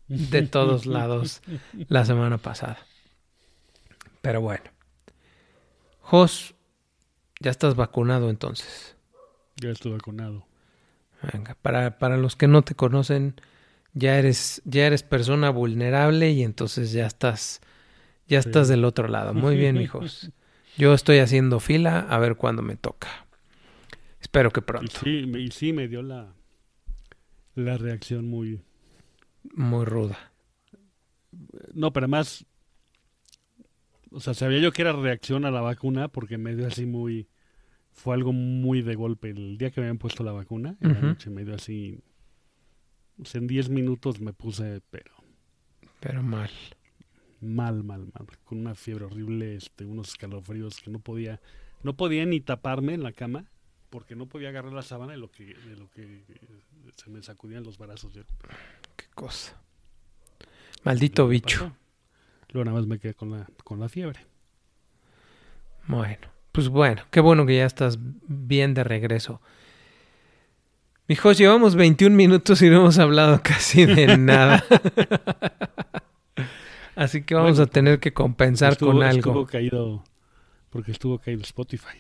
de 0.09 0.43
todos 0.47 0.87
lados 0.87 1.43
la 1.89 2.05
semana 2.05 2.39
pasada. 2.39 2.79
Pero 4.21 4.41
bueno. 4.41 4.65
Jos, 6.01 6.55
ya 7.41 7.51
estás 7.51 7.75
vacunado 7.75 8.31
entonces. 8.31 8.97
Ya 9.57 9.71
estoy 9.71 9.93
vacunado. 9.93 10.47
Venga, 11.33 11.57
para, 11.63 11.99
para 11.99 12.17
los 12.17 12.37
que 12.37 12.49
no 12.49 12.63
te 12.63 12.75
conocen, 12.75 13.41
ya 13.95 14.19
eres, 14.19 14.61
ya 14.65 14.87
eres 14.87 15.03
persona 15.03 15.51
vulnerable 15.51 16.31
y 16.31 16.43
entonces 16.43 16.93
ya 16.93 17.07
estás, 17.07 17.61
ya 18.27 18.39
estás 18.39 18.69
del 18.69 18.85
otro 18.85 19.09
lado. 19.09 19.35
Muy 19.35 19.57
bien, 19.57 19.77
hijos. 19.81 20.31
Yo 20.77 20.95
estoy 20.95 21.19
haciendo 21.19 21.61
fila 21.61 22.01
a 22.09 22.19
ver 22.19 22.37
cuándo 22.37 22.63
me 22.63 22.77
toca. 22.77 23.27
Espero 24.21 24.51
que 24.51 24.61
Y 24.61 24.63
pronto. 24.63 25.01
sí, 25.03 25.31
y 25.37 25.51
sí 25.51 25.73
me 25.73 25.87
dio 25.89 26.03
la, 26.03 26.33
la 27.55 27.77
reacción 27.79 28.29
muy... 28.29 28.61
Muy 29.55 29.85
ruda. 29.85 30.33
No, 31.75 31.93
pero 31.93 32.05
además... 32.05 32.47
O 34.11 34.21
sea, 34.21 34.35
sabía 34.35 34.59
yo 34.59 34.73
que 34.73 34.83
era 34.83 34.93
reacción 34.93 35.45
a 35.45 35.51
la 35.51 35.63
vacuna 35.63 36.09
porque 36.09 36.39
me 36.39 36.55
dio 36.55 36.67
así 36.67 36.87
muy... 36.87 37.29
Fue 37.93 38.15
algo 38.15 38.33
muy 38.33 38.83
de 38.83 38.95
golpe. 38.95 39.31
El 39.31 39.59
día 39.59 39.71
que 39.71 39.81
me 39.81 39.87
habían 39.87 39.99
puesto 39.99 40.25
la 40.25 40.33
vacuna, 40.33 40.77
en 40.81 40.95
la 40.95 41.01
noche 41.01 41.31
me 41.31 41.45
dio 41.45 41.55
así... 41.55 41.99
o 43.21 43.25
sea, 43.25 43.41
en 43.41 43.47
10 43.47 43.69
minutos 43.69 44.21
me 44.21 44.33
puse, 44.33 44.81
pero 44.91 45.13
Pero 46.01 46.23
mal. 46.23 46.51
mal, 47.41 47.83
mal, 47.85 48.07
mal. 48.13 48.27
Con 48.45 48.59
una 48.59 48.75
fiebre 48.75 49.05
horrible, 49.07 49.57
este, 49.57 49.85
unos 49.85 50.09
escalofríos 50.11 50.81
que 50.81 50.91
no 50.91 51.01
podía... 51.01 51.41
No 51.83 51.97
podía 51.97 52.25
ni 52.25 52.41
taparme 52.41 52.95
en 52.95 53.03
la 53.03 53.13
cama 53.13 53.51
porque 53.93 54.17
no 54.17 54.25
podía 54.27 54.49
agarrar 54.49 54.73
la 54.73 54.81
sábana 54.81 55.13
de 55.13 55.19
lo 55.19 55.31
que, 55.31 55.45
de 55.55 55.77
lo 55.77 55.91
que 55.91 56.25
se 56.97 57.11
me 57.11 57.23
sacudían 57.23 57.63
los 57.63 57.77
brazos. 57.77 58.11
Yo. 58.15 58.23
Qué 58.97 59.05
cosa. 59.15 59.61
Maldito 60.83 61.29
bicho. 61.29 61.59
pasó. 61.67 61.77
Luego 62.53 62.65
nada 62.65 62.79
más 62.79 62.87
me 62.87 62.99
quedé 62.99 63.13
con 63.15 63.31
la, 63.31 63.47
con 63.65 63.79
la 63.81 63.91
fiebre. 63.91 64.21
Bueno, 65.87 66.27
pues 66.53 66.69
bueno, 66.71 67.03
qué 67.11 67.21
bueno 67.21 67.45
que 67.45 67.57
ya 67.59 67.67
estás 67.67 67.99
bien 68.01 68.73
de 68.73 68.83
regreso. 68.83 69.43
Mijos, 71.09 71.37
llevamos 71.37 71.75
21 71.75 72.17
minutos 72.17 72.63
y 72.63 72.71
no 72.71 72.77
hemos 72.77 72.99
hablado 72.99 73.41
casi 73.45 73.85
de 73.85 74.17
nada. 74.17 74.65
Así 76.95 77.23
que 77.25 77.35
vamos 77.35 77.53
Bueno, 77.59 77.65
a 77.65 77.67
tener 77.67 78.01
que 78.01 78.13
compensar 78.15 78.73
Estuvo- 78.73 78.93
con 78.93 79.03
algo. 79.03 79.19
Estuvo 79.19 79.47
caído, 79.47 80.05
porque 80.71 80.93
estuvo 80.93 81.19
caído 81.19 81.43
Spotify. 81.43 81.99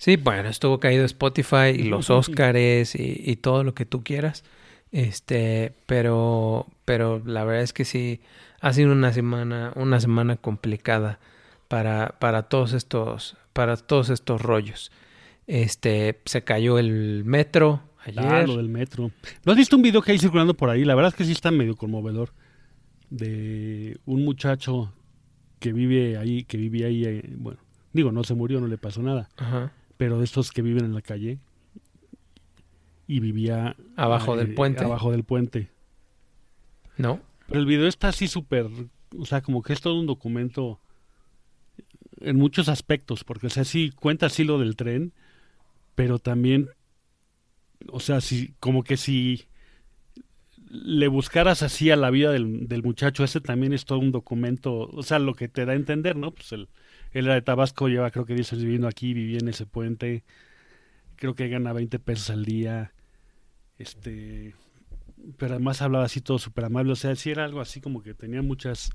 Sí, 0.00 0.16
bueno, 0.16 0.48
estuvo 0.48 0.80
caído 0.80 1.04
Spotify 1.04 1.74
y 1.76 1.82
los 1.90 2.08
Óscares 2.08 2.94
y, 2.94 3.22
y 3.22 3.36
todo 3.36 3.64
lo 3.64 3.74
que 3.74 3.84
tú 3.84 4.02
quieras. 4.02 4.44
Este, 4.92 5.74
pero, 5.84 6.66
pero 6.86 7.22
la 7.24 7.44
verdad 7.44 7.62
es 7.62 7.74
que 7.74 7.84
sí, 7.84 8.20
ha 8.60 8.72
sido 8.72 8.92
una 8.92 9.12
semana, 9.12 9.72
una 9.76 10.00
semana 10.00 10.36
complicada 10.36 11.20
para, 11.68 12.16
para 12.18 12.44
todos 12.44 12.72
estos, 12.72 13.36
para 13.52 13.76
todos 13.76 14.08
estos 14.08 14.40
rollos. 14.40 14.90
Este, 15.46 16.18
se 16.24 16.44
cayó 16.44 16.78
el 16.78 17.22
metro 17.26 17.82
ayer. 18.02 18.24
Ah, 18.24 18.42
lo 18.46 18.56
del 18.56 18.70
metro. 18.70 19.10
¿No 19.44 19.52
has 19.52 19.58
visto 19.58 19.76
un 19.76 19.82
video 19.82 20.00
que 20.00 20.12
hay 20.12 20.18
circulando 20.18 20.54
por 20.54 20.70
ahí? 20.70 20.86
La 20.86 20.94
verdad 20.94 21.10
es 21.10 21.14
que 21.14 21.26
sí 21.26 21.32
está 21.32 21.50
medio 21.50 21.76
conmovedor. 21.76 22.32
De 23.10 23.98
un 24.06 24.24
muchacho 24.24 24.94
que 25.58 25.74
vive 25.74 26.16
ahí, 26.16 26.44
que 26.44 26.56
vivía 26.56 26.86
ahí, 26.86 27.04
eh, 27.04 27.34
bueno, 27.36 27.60
digo, 27.92 28.12
no 28.12 28.24
se 28.24 28.34
murió, 28.34 28.60
no 28.60 28.66
le 28.66 28.78
pasó 28.78 29.02
nada, 29.02 29.28
Ajá. 29.36 29.72
Pero 30.00 30.16
de 30.16 30.24
estos 30.24 30.50
que 30.50 30.62
viven 30.62 30.86
en 30.86 30.94
la 30.94 31.02
calle 31.02 31.40
y 33.06 33.20
vivía 33.20 33.76
Abajo 33.96 34.34
del 34.34 34.54
puente. 34.54 34.82
Abajo 34.82 35.10
del 35.10 35.24
puente. 35.24 35.68
¿No? 36.96 37.20
Pero 37.46 37.60
el 37.60 37.66
video 37.66 37.86
está 37.86 38.08
así 38.08 38.26
súper, 38.26 38.66
o 39.18 39.26
sea, 39.26 39.42
como 39.42 39.62
que 39.62 39.74
es 39.74 39.82
todo 39.82 40.00
un 40.00 40.06
documento 40.06 40.80
en 42.18 42.36
muchos 42.36 42.70
aspectos, 42.70 43.24
porque, 43.24 43.48
o 43.48 43.50
sea, 43.50 43.64
sí 43.64 43.90
cuenta 43.90 44.24
así 44.24 44.42
lo 44.42 44.58
del 44.58 44.74
tren, 44.74 45.12
pero 45.94 46.18
también, 46.18 46.70
o 47.88 48.00
sea, 48.00 48.22
si, 48.22 48.54
como 48.58 48.84
que 48.84 48.96
si 48.96 49.48
le 50.90 51.06
buscaras 51.06 51.62
así 51.62 51.92
a 51.92 51.96
la 51.96 52.10
vida 52.10 52.32
del, 52.32 52.66
del 52.66 52.82
muchacho, 52.82 53.22
ese 53.22 53.40
también 53.40 53.72
es 53.72 53.84
todo 53.84 54.00
un 54.00 54.10
documento, 54.10 54.88
o 54.92 55.02
sea, 55.04 55.20
lo 55.20 55.34
que 55.34 55.46
te 55.46 55.64
da 55.64 55.72
a 55.72 55.76
entender, 55.76 56.16
¿no? 56.16 56.32
Pues 56.32 56.50
él, 56.50 56.68
él 57.12 57.26
era 57.26 57.34
de 57.34 57.42
Tabasco, 57.42 57.86
lleva 57.88 58.10
creo 58.10 58.26
que 58.26 58.34
10 58.34 58.52
años 58.52 58.64
viviendo 58.64 58.88
aquí, 58.88 59.14
vivía 59.14 59.38
en 59.38 59.46
ese 59.46 59.66
puente, 59.66 60.24
creo 61.14 61.36
que 61.36 61.48
gana 61.48 61.72
20 61.72 62.00
pesos 62.00 62.30
al 62.30 62.44
día, 62.44 62.92
este, 63.78 64.56
pero 65.36 65.54
además 65.54 65.80
hablaba 65.80 66.06
así 66.06 66.20
todo 66.20 66.40
súper 66.40 66.64
amable, 66.64 66.90
o 66.90 66.96
sea, 66.96 67.14
sí 67.14 67.30
era 67.30 67.44
algo 67.44 67.60
así 67.60 67.80
como 67.80 68.02
que 68.02 68.12
tenía 68.12 68.42
muchas 68.42 68.90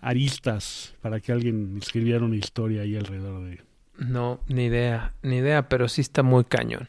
aristas 0.00 0.94
para 1.02 1.20
que 1.20 1.32
alguien 1.32 1.76
escribiera 1.76 2.24
una 2.24 2.36
historia 2.36 2.82
ahí 2.82 2.96
alrededor 2.96 3.44
de... 3.44 3.60
No, 3.98 4.40
ni 4.48 4.64
idea, 4.64 5.12
ni 5.20 5.36
idea, 5.36 5.68
pero 5.68 5.88
sí 5.88 6.00
está 6.00 6.22
muy 6.22 6.44
cañón. 6.44 6.88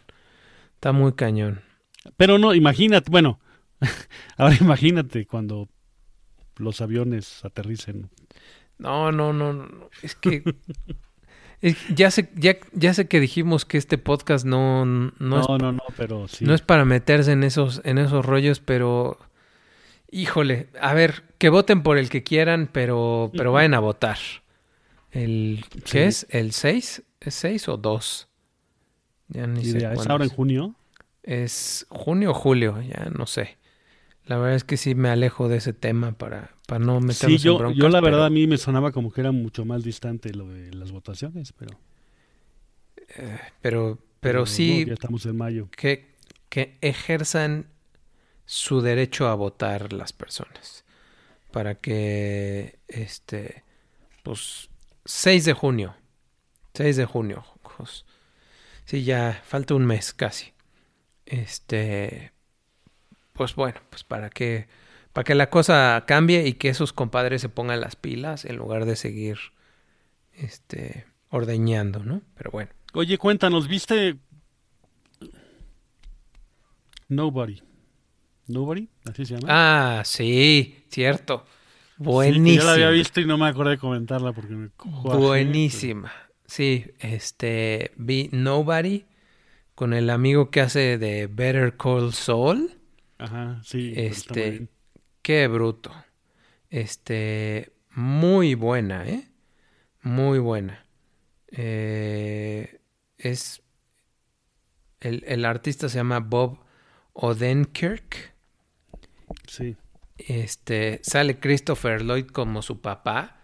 Está 0.76 0.94
muy 0.94 1.12
cañón. 1.12 1.67
Pero 2.16 2.38
no, 2.38 2.54
imagínate, 2.54 3.10
bueno, 3.12 3.40
ahora 4.38 4.56
imagínate 4.60 5.26
cuando 5.26 5.68
los 6.58 6.82
aviones 6.82 7.44
aterricen. 7.46 8.10
No, 8.78 9.12
no, 9.12 9.34
no, 9.34 9.54
no. 9.54 9.90
Es 10.02 10.16
que 10.16 10.44
ya 11.94 12.12
sé, 12.12 12.30
ya, 12.36 12.56
ya 12.74 12.94
sé 12.94 13.08
que 13.08 13.20
dijimos 13.20 13.66
que 13.66 13.78
este 13.80 13.98
podcast 13.98 14.46
no, 14.46 14.86
no, 14.86 15.12
No, 15.20 15.42
es, 15.42 15.48
no, 15.50 15.72
no, 15.72 15.84
pero 15.96 16.28
sí. 16.28 16.46
no 16.46 16.54
es 16.54 16.62
para 16.62 16.86
meterse 16.86 17.32
en 17.32 17.44
esos, 17.44 17.82
en 17.84 17.98
esos 17.98 18.24
rollos, 18.26 18.60
pero 18.60 19.18
híjole, 20.12 20.68
a 20.80 20.94
ver, 20.94 21.24
que 21.40 21.50
voten 21.50 21.82
por 21.84 21.98
el 21.98 22.10
que 22.10 22.24
quieran, 22.24 22.70
pero, 22.72 23.32
pero 23.36 23.52
vayan 23.52 23.74
a 23.74 23.80
votar. 23.80 24.18
El, 25.12 25.66
¿qué 25.70 25.82
Sí. 25.86 25.98
es? 26.00 26.28
¿El 26.30 26.52
6? 26.52 27.04
¿Es 27.22 27.34
6 27.36 27.68
o 27.70 27.78
2? 27.78 28.28
Ya 29.30 29.48
ni 29.48 29.66
sé. 29.66 29.80
¿Es 29.92 30.08
ahora 30.08 30.24
en 30.26 30.30
junio? 30.30 30.76
¿Es 31.28 31.86
junio 31.90 32.32
o 32.32 32.34
julio? 32.34 32.82
Ya 32.82 33.12
no 33.16 33.28
sé. 33.28 33.58
La 34.26 34.38
verdad 34.38 34.56
es 34.56 34.64
que 34.64 34.78
sí 34.78 34.96
me 34.96 35.10
alejo 35.10 35.48
de 35.50 35.58
ese 35.58 35.74
tema 35.74 36.14
para, 36.14 36.52
para 36.68 36.84
no 36.84 37.00
meternos 37.00 37.42
Sí, 37.42 37.48
en 37.48 37.54
yo, 37.54 37.58
broncas. 37.60 37.78
yo 37.78 37.90
la 37.90 38.00
pero- 38.00 38.12
verdad 38.14 38.26
a 38.26 38.30
mí 38.30 38.48
me 38.48 38.58
sonaba 38.58 38.92
como 38.92 39.12
que 39.12 39.22
era 39.22 39.32
mucho 39.32 39.66
más 39.66 39.84
distante 39.84 40.34
lo 40.34 40.48
de 40.48 40.74
las 40.74 40.92
votaciones, 40.92 41.54
pero... 41.54 41.78
Pero, 43.62 44.00
pero 44.20 44.46
sí 44.46 44.82
no, 44.82 44.88
ya 44.88 44.94
estamos 44.94 45.26
en 45.26 45.38
mayo. 45.38 45.70
que, 45.72 46.16
que 46.50 46.78
ejerzan 46.82 47.68
su 48.46 48.82
derecho 48.82 49.28
a 49.28 49.36
votar 49.36 49.94
las 49.94 50.14
personas. 50.14 50.84
Para 51.52 51.76
que, 51.76 52.80
este, 52.88 53.64
pues, 54.24 54.70
6 55.06 55.46
de 55.46 55.54
junio. 55.54 55.96
6 56.74 56.98
de 56.98 57.06
junio. 57.06 57.44
Sí, 58.86 59.04
ya 59.04 59.42
falta 59.46 59.74
un 59.76 59.86
mes 59.86 60.14
casi. 60.14 60.54
Este, 61.28 62.32
pues 63.34 63.56
bueno, 63.56 63.80
pues 63.90 64.04
para 64.04 64.30
que, 64.30 64.68
para 65.14 65.26
que 65.26 65.36
la 65.36 65.50
cosa 65.50 66.04
cambie 66.08 66.48
y 66.48 66.54
que 66.54 66.70
esos 66.70 66.94
compadres 66.94 67.42
se 67.42 67.50
pongan 67.50 67.82
las 67.82 67.96
pilas 67.96 68.46
en 68.46 68.56
lugar 68.56 68.86
de 68.86 68.96
seguir, 68.96 69.38
este, 70.34 71.06
ordeñando, 71.30 72.00
¿no? 72.04 72.22
Pero 72.36 72.52
bueno. 72.52 72.72
Oye, 72.94 73.18
cuéntanos, 73.18 73.68
¿viste 73.68 74.18
Nobody? 77.10 77.62
¿Nobody? 78.48 78.88
¿Así 79.06 79.26
se 79.26 79.36
llama? 79.36 79.48
Ah, 79.50 80.04
sí, 80.06 80.86
cierto. 80.90 81.46
Sí, 81.46 82.04
Buenísima. 82.04 82.62
ya 82.62 82.64
la 82.64 82.74
había 82.74 82.90
visto 82.90 83.20
y 83.20 83.26
no 83.26 83.38
me 83.38 83.48
acordé 83.48 83.72
de 83.72 83.78
comentarla 83.78 84.32
porque 84.32 84.54
me 84.54 84.70
cojo 84.70 85.18
Buenísima. 85.18 86.12
Sí, 86.46 86.86
este, 87.00 87.92
vi 87.98 88.30
Nobody 88.32 89.06
con 89.78 89.94
el 89.94 90.10
amigo 90.10 90.50
que 90.50 90.62
hace 90.62 90.98
de 90.98 91.28
Better 91.28 91.78
Call 91.78 92.12
Saul. 92.12 92.82
Ajá, 93.20 93.62
sí. 93.64 93.94
Este, 93.96 94.70
qué 95.22 95.48
bruto. 95.48 95.94
Este, 96.72 97.74
muy 97.92 98.56
buena, 98.56 99.08
¿eh? 99.08 99.28
Muy 100.02 100.40
buena. 100.40 100.84
Eh, 101.50 102.82
es, 103.20 103.62
el, 105.00 105.24
el 105.28 105.46
artista 105.46 105.90
se 105.90 105.98
llama 106.00 106.22
Bob 106.22 106.58
Odenkirk. 107.14 108.34
Sí. 109.48 109.78
Este, 110.18 111.02
sale 111.04 111.40
Christopher 111.40 112.02
Lloyd 112.02 112.26
como 112.26 112.64
su 112.64 112.82
papá, 112.82 113.37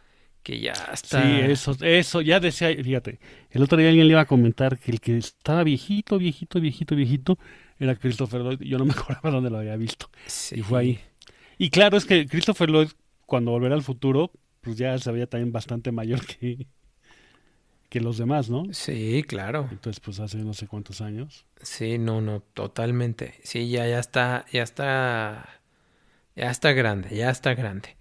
que 0.43 0.59
ya 0.59 0.73
está. 0.73 1.23
Sí, 1.23 1.39
eso, 1.39 1.75
eso, 1.81 2.21
ya 2.21 2.39
decía, 2.39 2.67
fíjate, 2.75 3.19
el 3.49 3.63
otro 3.63 3.77
día 3.77 3.87
alguien 3.87 4.07
le 4.07 4.11
iba 4.11 4.21
a 4.21 4.25
comentar 4.25 4.77
que 4.77 4.91
el 4.91 4.99
que 4.99 5.17
estaba 5.17 5.63
viejito, 5.63 6.17
viejito, 6.17 6.59
viejito, 6.59 6.95
viejito, 6.95 7.39
era 7.79 7.95
Christopher 7.95 8.41
Lloyd. 8.41 8.59
Yo 8.59 8.77
no 8.77 8.85
me 8.85 8.91
acordaba 8.97 9.31
dónde 9.31 9.49
lo 9.49 9.57
había 9.57 9.75
visto. 9.77 10.09
Sí. 10.27 10.59
Y 10.59 10.61
fue 10.61 10.79
ahí. 10.79 10.99
Y 11.57 11.69
claro, 11.69 11.97
es 11.97 12.05
que 12.05 12.27
Christopher 12.27 12.69
Lloyd, 12.69 12.89
cuando 13.25 13.51
volverá 13.51 13.75
al 13.75 13.83
futuro, 13.83 14.31
pues 14.61 14.77
ya 14.77 14.97
se 14.97 15.11
veía 15.11 15.27
también 15.27 15.51
bastante 15.51 15.91
mayor 15.91 16.25
que, 16.25 16.67
que 17.89 18.01
los 18.01 18.17
demás, 18.17 18.49
¿no? 18.49 18.65
Sí, 18.71 19.23
claro. 19.27 19.67
Entonces, 19.71 19.99
pues 19.99 20.19
hace 20.19 20.37
no 20.39 20.53
sé 20.53 20.67
cuántos 20.67 21.01
años. 21.01 21.45
Sí, 21.61 21.97
no, 21.97 22.21
no, 22.21 22.41
totalmente. 22.41 23.35
Sí, 23.43 23.69
ya, 23.69 23.87
ya 23.87 23.99
está, 23.99 24.45
ya 24.51 24.63
está, 24.63 25.61
ya 26.35 26.51
está 26.51 26.73
grande, 26.73 27.15
ya 27.15 27.29
está 27.29 27.53
grande. 27.53 27.95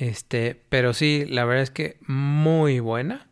Este, 0.00 0.58
pero 0.70 0.94
sí, 0.94 1.26
la 1.28 1.44
verdad 1.44 1.62
es 1.62 1.70
que 1.70 1.98
muy 2.06 2.80
buena. 2.80 3.28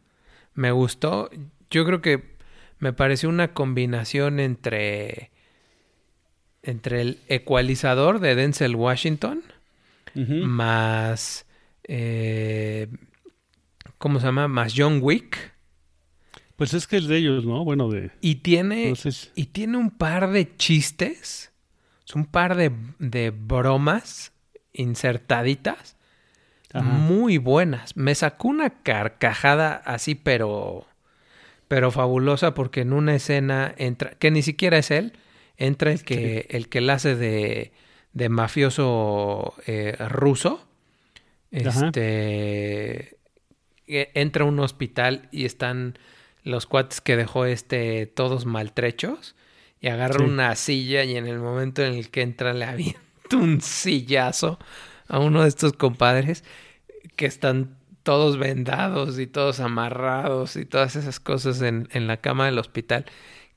Me 0.53 0.71
gustó. 0.71 1.31
Yo 1.71 1.87
creo 1.87 2.03
que 2.03 2.37
me 2.79 2.93
pareció 2.93 3.31
una 3.31 3.55
combinación 3.55 4.39
entre 4.39 5.31
entre 6.63 7.01
el 7.01 7.21
ecualizador 7.29 8.21
de 8.21 8.35
Denzel 8.35 8.77
Washington 8.77 9.43
más 10.15 11.47
eh, 11.85 12.89
¿cómo 13.97 14.19
se 14.19 14.27
llama? 14.27 14.49
más 14.49 14.75
John 14.77 14.99
Wick 15.01 15.55
Pues 16.57 16.75
es 16.75 16.87
que 16.89 16.97
es 16.97 17.07
de 17.07 17.19
ellos, 17.19 17.47
¿no? 17.47 17.65
Bueno, 17.65 17.89
de... 17.89 18.11
y 18.21 18.37
tiene 18.37 18.93
y 19.37 19.47
tiene 19.47 19.79
un 19.79 19.91
par 19.91 20.31
de 20.33 20.55
chistes, 20.57 21.53
un 22.15 22.27
par 22.27 22.57
de, 22.57 22.73
de 22.99 23.31
bromas 23.31 24.33
insertaditas 24.73 25.98
Ajá. 26.73 26.83
muy 26.83 27.39
buenas. 27.39 27.97
Me 27.97 28.15
sacó 28.15 28.49
una 28.49 28.71
carcajada 28.83 29.75
así, 29.85 30.15
pero, 30.15 30.87
pero 31.69 31.91
fabulosa, 31.91 32.55
porque 32.55 32.83
en 32.83 32.93
una 32.93 33.15
escena 33.15 33.75
entra, 33.79 34.11
que 34.19 34.31
ni 34.31 34.43
siquiera 34.43 34.79
es 34.79 34.91
él, 34.91 35.13
entra 35.57 35.91
el 35.93 36.05
que, 36.05 36.47
el 36.51 36.69
que 36.69 36.81
la 36.81 36.95
hace 36.95 37.17
de, 37.17 37.73
de 38.13 38.29
mafioso 38.29 39.55
eh, 39.67 39.97
ruso. 40.09 40.65
Este 41.51 43.17
eh, 43.87 44.11
entra 44.15 44.45
a 44.45 44.49
un 44.49 44.59
hospital 44.61 45.29
y 45.33 45.45
están 45.45 45.99
los 46.43 46.67
cuates 46.67 47.01
que 47.01 47.17
dejó 47.17 47.45
este 47.47 48.07
todos 48.07 48.47
maltrechos 48.47 49.35
y 49.81 49.89
agarra 49.89 50.19
Sí. 50.19 50.25
una 50.25 50.55
silla 50.57 51.05
y 51.05 51.17
en 51.17 51.27
el 51.27 51.39
momento 51.39 51.83
en 51.85 51.95
el 51.95 52.11
que 52.11 52.23
entra 52.23 52.53
le 52.55 52.65
avienta 52.67 53.01
un 53.37 53.61
sillazo 53.61 54.59
a 55.09 55.19
uno 55.19 55.43
de 55.43 55.49
estos 55.49 55.73
compadres 55.73 56.45
que 57.17 57.27
están 57.27 57.77
todos 58.03 58.39
vendados 58.39 59.19
y 59.19 59.27
todos 59.27 59.61
amarrados 59.61 60.57
y 60.57 60.65
todas 60.65 60.97
esas 60.97 61.21
cosas 61.21 61.61
en, 61.63 61.89
en 61.93 62.07
la 62.07 62.19
cama 62.19 62.47
del 62.47 62.59
hospital 62.59 63.05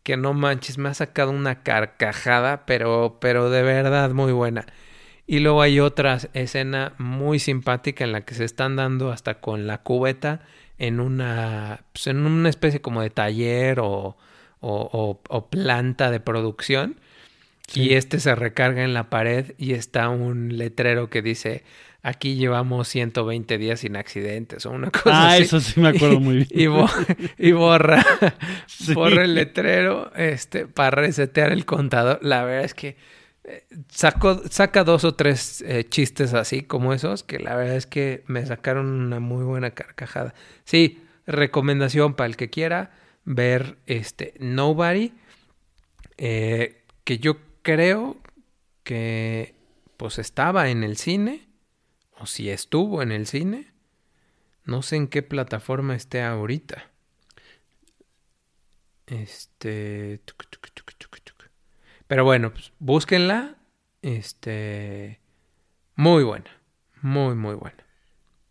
que 0.04 0.18
no 0.18 0.34
manches, 0.34 0.78
me 0.78 0.90
ha 0.90 0.94
sacado 0.96 1.32
una 1.32 1.64
carcajada, 1.64 2.66
pero, 2.66 3.18
pero 3.22 3.50
de 3.52 3.62
verdad 3.62 4.12
muy 4.12 4.32
buena. 4.32 4.66
Y 5.28 5.40
luego 5.40 5.62
hay 5.62 5.80
otra 5.80 6.18
escena 6.34 6.94
muy 6.98 7.40
simpática 7.40 8.04
en 8.04 8.12
la 8.12 8.22
que 8.22 8.34
se 8.36 8.44
están 8.46 8.76
dando 8.76 9.12
hasta 9.12 9.36
con 9.40 9.68
la 9.68 9.80
cubeta 9.84 10.42
en 10.78 11.00
una, 11.00 11.84
pues, 11.94 12.08
en 12.08 12.26
una 12.26 12.50
especie 12.50 12.82
como 12.82 13.02
de 13.02 13.12
taller 13.12 13.80
o, 13.80 14.18
o, 14.60 14.90
o- 14.92 15.22
o 15.30 15.50
planta 15.50 16.12
de 16.12 16.20
producción. 16.20 17.00
Sí. 17.72 17.84
Y 17.90 17.94
este 17.94 18.20
se 18.20 18.36
recarga 18.36 18.84
en 18.84 18.94
la 18.94 19.10
pared 19.10 19.54
y 19.58 19.74
está 19.74 20.10
un 20.10 20.58
letrero 20.58 21.10
que 21.10 21.22
dice, 21.22 21.64
aquí 22.04 22.36
llevamos 22.36 22.88
120 22.90 23.58
días 23.58 23.80
sin 23.82 23.96
accidentes 23.96 24.66
o 24.66 24.72
una 24.72 24.92
cosa 24.92 25.10
Ah, 25.14 25.34
así. 25.34 25.44
eso 25.44 25.60
sí 25.60 25.80
me 25.80 25.90
acuerdo 25.90 26.20
muy 26.20 26.36
bien. 26.46 26.48
Y, 26.52 26.68
bo- 26.68 26.90
y 27.38 27.52
borra, 27.54 28.06
Sí. 28.68 28.94
borra 28.94 29.24
el 29.24 29.36
letrero 29.36 30.12
este, 30.16 30.68
para 30.68 30.92
resetear 31.02 31.52
el 31.52 31.66
contador. 31.66 32.20
La 32.22 32.44
verdad 32.44 32.66
es 32.66 32.74
que 32.74 32.98
eh, 33.44 33.64
sacó, 33.90 34.42
saca 34.50 34.84
dos 34.84 35.04
o 35.04 35.16
tres 35.16 35.64
eh, 35.66 35.84
chistes 35.88 36.34
así 36.36 36.62
como 36.64 36.94
esos 36.94 37.24
que 37.24 37.40
la 37.40 37.56
verdad 37.56 37.76
es 37.76 37.88
que 37.88 38.24
me 38.28 38.46
sacaron 38.46 38.88
una 38.88 39.20
muy 39.20 39.44
buena 39.46 39.72
carcajada. 39.72 40.34
Sí, 40.64 41.02
recomendación 41.26 42.14
para 42.16 42.28
el 42.28 42.36
que 42.36 42.50
quiera 42.50 42.92
ver 43.24 43.78
este 43.88 44.34
Nobody, 44.40 45.14
eh, 46.18 46.82
que 47.04 47.18
yo 47.20 47.38
creo 47.62 48.18
que 48.84 49.56
pues 49.98 50.20
estaba 50.20 50.70
en 50.70 50.84
el 50.84 50.98
cine 50.98 51.48
o 52.20 52.26
si 52.26 52.50
estuvo 52.50 53.02
en 53.02 53.12
el 53.12 53.28
cine. 53.28 53.72
No 54.66 54.82
sé 54.82 54.96
en 54.96 55.08
qué 55.08 55.22
plataforma 55.24 55.96
esté 55.96 56.22
ahorita. 56.22 56.90
Este. 59.08 60.22
Pero 62.08 62.24
bueno, 62.26 62.52
pues 62.54 62.72
búsquenla. 62.80 63.58
Este. 64.02 65.20
Muy 65.96 66.24
buena. 66.24 66.50
Muy, 67.02 67.36
muy 67.36 67.56
buena. 67.56 67.78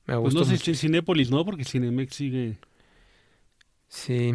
Me 0.06 0.14
Pues 0.14 0.34
gustó 0.34 0.40
no 0.40 0.44
sé 0.46 0.52
mucho. 0.52 0.64
si 0.64 0.74
Cinépolis 0.74 1.30
no, 1.30 1.44
porque 1.44 1.64
Cinemex 1.64 2.14
sigue... 2.14 2.58
Sí. 3.88 4.34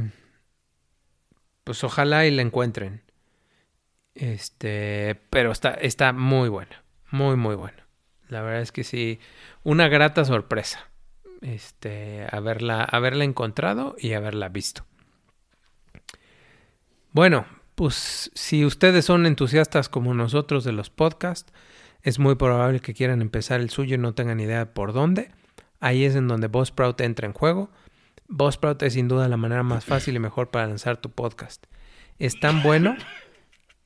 Pues 1.63 1.83
ojalá 1.83 2.25
y 2.25 2.31
la 2.31 2.41
encuentren. 2.41 3.01
Este. 4.15 5.21
Pero 5.29 5.51
está, 5.51 5.73
está 5.73 6.13
muy 6.13 6.49
buena. 6.49 6.83
Muy, 7.11 7.35
muy 7.35 7.55
buena. 7.55 7.85
La 8.29 8.41
verdad 8.41 8.61
es 8.61 8.71
que 8.71 8.83
sí. 8.83 9.19
Una 9.63 9.87
grata 9.87 10.25
sorpresa. 10.25 10.89
Este. 11.41 12.25
Haberla, 12.31 12.83
haberla 12.83 13.25
encontrado 13.25 13.95
y 13.99 14.13
haberla 14.13 14.49
visto. 14.49 14.85
Bueno, 17.11 17.45
pues 17.75 18.31
si 18.33 18.65
ustedes 18.65 19.05
son 19.05 19.25
entusiastas 19.25 19.89
como 19.89 20.13
nosotros 20.13 20.63
de 20.63 20.71
los 20.71 20.89
podcasts, 20.89 21.53
es 22.01 22.19
muy 22.19 22.35
probable 22.35 22.79
que 22.79 22.93
quieran 22.93 23.21
empezar 23.21 23.59
el 23.59 23.69
suyo 23.69 23.95
y 23.95 23.97
no 23.97 24.13
tengan 24.13 24.39
idea 24.39 24.73
por 24.73 24.93
dónde. 24.93 25.31
Ahí 25.79 26.05
es 26.05 26.15
en 26.15 26.27
donde 26.27 26.47
Buzzsprout 26.47 26.99
entra 27.01 27.27
en 27.27 27.33
juego. 27.33 27.69
Buzzsprout 28.27 28.81
es 28.83 28.93
sin 28.93 29.07
duda 29.07 29.27
la 29.27 29.37
manera 29.37 29.63
más 29.63 29.85
fácil 29.85 30.15
y 30.15 30.19
mejor 30.19 30.49
para 30.49 30.67
lanzar 30.67 30.97
tu 30.97 31.11
podcast. 31.11 31.65
Es 32.17 32.39
tan 32.39 32.63
bueno 32.63 32.95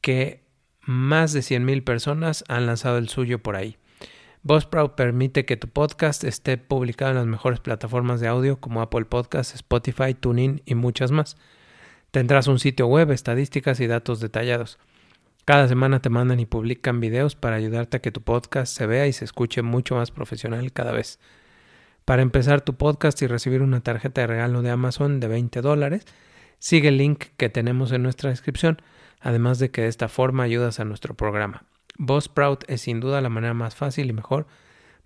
que 0.09 0.41
más 0.81 1.33
de 1.33 1.41
100.000 1.41 1.83
personas 1.83 2.43
han 2.47 2.65
lanzado 2.65 2.97
el 2.97 3.09
suyo 3.09 3.43
por 3.43 3.55
ahí. 3.55 3.77
Buzzsprout 4.41 4.95
permite 4.95 5.45
que 5.45 5.55
tu 5.55 5.67
podcast 5.67 6.23
esté 6.23 6.57
publicado 6.57 7.11
en 7.11 7.17
las 7.17 7.27
mejores 7.27 7.59
plataformas 7.59 8.19
de 8.19 8.27
audio 8.27 8.59
como 8.59 8.81
Apple 8.81 9.05
Podcasts, 9.05 9.53
Spotify, 9.53 10.15
TuneIn 10.15 10.63
y 10.65 10.73
muchas 10.73 11.11
más. 11.11 11.37
Tendrás 12.09 12.47
un 12.47 12.57
sitio 12.57 12.87
web, 12.87 13.11
estadísticas 13.11 13.79
y 13.81 13.85
datos 13.85 14.19
detallados. 14.19 14.79
Cada 15.45 15.67
semana 15.67 16.01
te 16.01 16.09
mandan 16.09 16.39
y 16.39 16.47
publican 16.47 16.99
videos 16.99 17.35
para 17.35 17.57
ayudarte 17.57 17.97
a 17.97 18.01
que 18.01 18.09
tu 18.09 18.23
podcast 18.23 18.75
se 18.75 18.87
vea 18.87 19.05
y 19.05 19.13
se 19.13 19.25
escuche 19.25 19.61
mucho 19.61 19.93
más 19.93 20.09
profesional 20.09 20.73
cada 20.73 20.91
vez. 20.91 21.19
Para 22.05 22.23
empezar 22.23 22.61
tu 22.61 22.73
podcast 22.77 23.21
y 23.21 23.27
recibir 23.27 23.61
una 23.61 23.81
tarjeta 23.81 24.21
de 24.21 24.27
regalo 24.27 24.63
de 24.63 24.71
Amazon 24.71 25.19
de 25.19 25.27
20 25.27 25.61
dólares, 25.61 26.07
sigue 26.59 26.89
el 26.89 26.97
link 26.97 27.25
que 27.37 27.49
tenemos 27.49 27.91
en 27.91 28.03
nuestra 28.03 28.29
descripción, 28.29 28.81
además 29.19 29.59
de 29.59 29.71
que 29.71 29.81
de 29.81 29.87
esta 29.87 30.07
forma 30.07 30.43
ayudas 30.43 30.79
a 30.79 30.85
nuestro 30.85 31.15
programa. 31.15 31.63
Buzzsprout 31.97 32.63
es 32.69 32.81
sin 32.81 32.99
duda 32.99 33.21
la 33.21 33.29
manera 33.29 33.53
más 33.53 33.75
fácil 33.75 34.09
y 34.09 34.13
mejor 34.13 34.47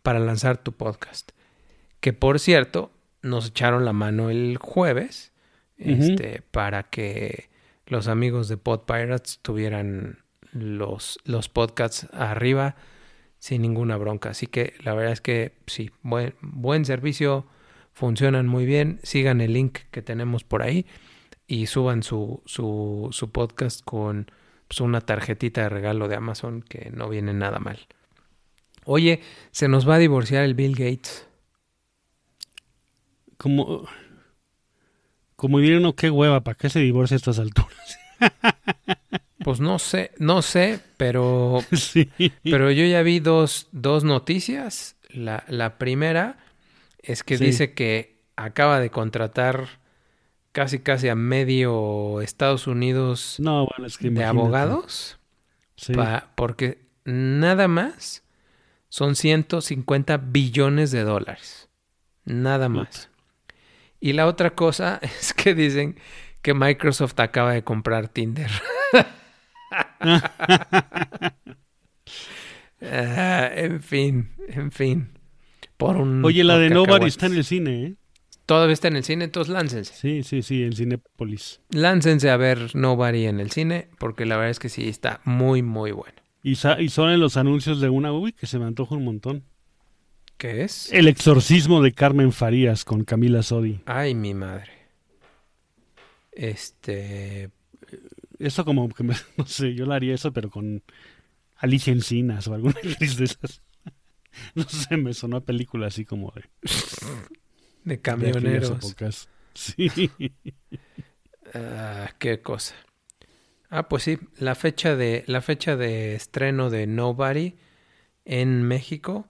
para 0.02 0.20
lanzar 0.20 0.58
tu 0.58 0.74
podcast. 0.74 1.32
Que 2.00 2.14
por 2.14 2.40
cierto, 2.40 2.92
nos 3.22 3.48
echaron 3.48 3.86
la 3.86 3.94
mano 3.94 4.30
el 4.30 4.58
jueves 4.58 5.32
este, 5.78 6.44
para 6.52 6.84
que 6.84 7.50
los 7.88 8.08
amigos 8.08 8.48
de 8.48 8.58
Pod 8.58 8.82
Pirates 8.82 9.40
tuvieran 9.42 10.20
los, 10.52 11.20
los 11.24 11.50
podcasts 11.50 12.08
arriba 12.14 12.76
sin 13.40 13.62
ninguna 13.62 13.98
bronca. 13.98 14.30
Así 14.30 14.48
que 14.48 14.74
la 14.84 14.94
verdad 14.94 15.14
es 15.14 15.22
que 15.22 15.54
sí, 15.68 15.92
buen, 16.02 16.36
buen 16.42 16.86
servicio, 16.86 17.46
funcionan 17.92 18.48
muy 18.48 18.66
bien. 18.66 19.00
Sigan 19.04 19.42
el 19.42 19.54
link 19.54 19.80
que 19.92 20.02
tenemos 20.02 20.44
por 20.44 20.62
ahí 20.62 20.86
y 21.48 21.68
suban 21.68 22.04
su, 22.04 22.42
su, 22.46 23.10
su 23.12 23.32
podcast 23.32 23.84
con 23.84 24.32
pues, 24.68 24.80
una 24.82 25.02
tarjetita 25.02 25.62
de 25.64 25.70
regalo 25.70 26.08
de 26.08 26.16
Amazon 26.16 26.62
que 26.62 26.90
no 26.92 27.10
viene 27.10 27.34
nada 27.34 27.60
mal. 27.60 27.80
Oye, 28.86 29.22
se 29.52 29.68
nos 29.68 29.88
va 29.88 29.96
a 29.96 30.00
divorciar 30.00 30.44
el 30.44 30.54
Bill 30.56 30.76
Gates. 30.76 31.28
Como... 33.38 33.88
Como 35.36 35.60
diría 35.60 35.78
uno, 35.78 35.94
qué 35.94 36.10
hueva, 36.10 36.42
¿para 36.42 36.56
qué 36.58 36.70
se 36.70 36.80
divorcia 36.80 37.16
a 37.16 37.18
estas 37.18 37.40
alturas? 37.40 38.00
Pues 39.44 39.60
no 39.60 39.78
sé, 39.78 40.12
no 40.20 40.42
sé, 40.42 40.80
pero 40.96 41.60
sí. 41.74 42.10
Pero 42.44 42.72
yo 42.72 42.86
ya 42.86 43.02
vi 43.02 43.20
dos, 43.20 43.68
dos 43.74 44.06
noticias. 44.06 44.96
La, 45.10 45.44
la 45.50 45.78
primera 45.78 46.38
es 47.00 47.24
que 47.26 47.38
Sí. 47.38 47.44
dice 47.48 47.74
que 47.74 48.22
acaba 48.38 48.80
de 48.80 48.90
contratar 48.90 49.68
casi 50.54 50.80
casi 50.80 51.10
a 51.10 51.16
medio 51.16 52.22
Estados 52.22 52.68
Unidos 52.68 53.36
No, 53.40 53.68
bueno, 53.68 53.86
es 53.88 53.98
que 53.98 54.06
de 54.06 54.12
imagínate. 54.22 54.40
abogados. 54.40 55.20
Sí. 55.76 55.94
pa- 55.94 56.30
porque 56.36 56.80
nada 57.04 57.68
más 57.68 58.24
son 58.88 59.16
150 59.18 60.16
billones 60.18 60.92
de 60.92 61.04
dólares. 61.04 61.68
Nada 62.24 62.70
más. 62.70 63.10
Y 64.00 64.14
la 64.14 64.28
otra 64.28 64.56
cosa 64.56 65.00
es 65.02 65.34
que 65.34 65.54
dicen 65.54 65.98
que 66.42 66.54
Microsoft 66.54 67.20
acaba 67.20 67.52
de 67.54 67.64
comprar 67.64 68.08
Tinder. 68.08 68.50
Ah, 72.82 73.50
en 73.56 73.82
fin, 73.82 74.30
en 74.50 74.72
fin. 74.72 75.10
Por 75.78 75.98
un 75.98 76.24
Oye, 76.26 76.44
la 76.44 76.58
de 76.58 76.70
Nobody 76.70 77.08
está 77.08 77.28
en 77.28 77.34
el 77.36 77.44
cine, 77.46 77.84
¿eh? 77.86 77.96
Todavía 78.46 78.74
está 78.74 78.90
en 78.90 78.98
el 78.98 79.04
cine, 79.04 79.26
entonces 79.26 79.54
láncense. 79.54 79.94
Sí, 79.94 80.24
sí, 80.24 80.42
sí, 80.42 80.64
en 80.64 80.74
Cinépolis. 80.74 81.62
Láncense 81.70 82.30
a 82.30 82.38
ver 82.38 82.76
Nobody 82.76 83.26
en 83.26 83.40
el 83.40 83.52
cine, 83.52 83.88
porque 84.00 84.26
la 84.26 84.36
verdad 84.36 84.52
es 84.52 84.60
que 84.60 84.70
sí 84.70 84.90
está 84.90 85.22
muy, 85.24 85.62
muy 85.62 85.92
bueno. 85.92 86.14
Y, 86.44 86.56
son 86.56 87.10
en 87.10 87.22
los 87.22 87.38
anuncios 87.38 87.80
de 87.80 87.88
una, 87.88 88.12
uy, 88.12 88.34
que 88.34 88.48
se 88.48 88.60
me 88.60 88.66
antoja 88.66 88.96
un 88.96 89.06
montón. 89.06 89.46
¿Qué 90.38 90.64
es? 90.64 90.92
El 90.92 91.08
exorcismo 91.08 91.82
de 91.82 91.94
Carmen 91.94 92.34
Farías 92.34 92.84
con 92.84 93.06
Camila 93.06 93.44
Sodi. 93.44 93.80
Ay, 93.86 94.14
mi 94.14 94.34
madre. 94.34 94.70
Este. 96.34 97.50
Eso 98.40 98.66
como 98.66 98.90
que, 98.90 99.04
me- 99.04 99.16
no 99.38 99.46
sé, 99.46 99.74
yo 99.74 99.86
lo 99.86 99.94
haría 99.94 100.16
eso, 100.16 100.34
pero 100.34 100.50
con 100.50 100.84
Alicia 101.56 101.94
Encinas 101.94 102.46
o 102.50 102.54
alguna 102.54 102.76
actriz 102.84 103.16
de 103.16 103.26
esas. 103.26 103.62
No 104.56 104.64
sé, 104.64 104.98
me 104.98 105.14
sonó 105.14 105.38
a 105.38 105.42
película 105.42 105.86
así 105.86 106.06
como 106.06 106.32
de, 106.32 106.42
De 107.84 107.96
de 107.96 108.02
camioneros. 108.02 108.72
épocas. 108.78 109.30
Sí. 109.56 110.10
Ah, 111.54 112.10
qué 112.18 112.42
cosa. 112.42 112.74
Ah, 113.70 113.88
pues 113.88 114.02
sí, 114.02 114.18
la 114.40 114.56
fecha 114.56 114.96
de 114.96 115.24
la 115.28 115.42
fecha 115.42 115.76
de 115.76 116.16
estreno 116.16 116.72
de 116.72 116.88
Nobody 116.88 117.56
en 118.26 118.64
México 118.64 119.28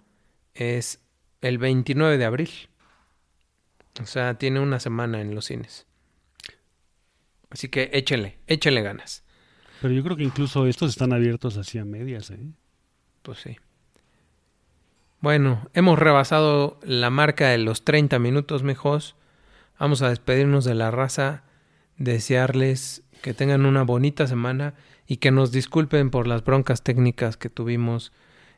es 0.54 1.02
el 1.42 1.58
29 1.58 2.18
de 2.18 2.26
abril. 2.26 2.50
O 4.02 4.06
sea, 4.06 4.36
tiene 4.36 4.60
una 4.60 4.80
semana 4.80 5.20
en 5.22 5.36
los 5.36 5.46
cines. 5.46 5.86
Así 7.50 7.70
que 7.70 7.89
échenle, 7.94 8.39
échenle 8.48 8.82
ganas. 8.82 9.24
Pero 9.82 9.94
yo 9.94 10.04
creo 10.04 10.16
que 10.16 10.24
incluso 10.24 10.66
estos 10.66 10.89
están 10.92 11.13
abiertos 11.13 11.58
así 11.58 11.78
a 11.78 11.86
medias, 11.86 12.32
¿eh? 12.32 12.39
Pues 13.22 13.39
sí. 13.39 13.58
Bueno, 15.24 15.62
hemos 15.74 15.98
rebasado 15.98 16.78
la 16.84 17.10
marca 17.10 17.48
de 17.48 17.58
los 17.58 17.86
30 17.86 18.20
minutos, 18.20 18.62
mijos. 18.64 19.16
Vamos 19.80 20.02
a 20.02 20.10
despedirnos 20.10 20.66
de 20.66 20.76
la 20.76 20.92
raza, 20.92 21.44
desearles 21.98 23.04
que 23.22 23.34
tengan 23.34 23.66
una 23.66 23.84
bonita 23.84 24.28
semana 24.28 24.74
y 25.08 25.18
que 25.18 25.32
nos 25.32 25.54
disculpen 25.54 26.10
por 26.10 26.28
las 26.28 26.44
broncas 26.44 26.84
técnicas 26.84 27.38
que 27.38 27.50
tuvimos 27.50 28.12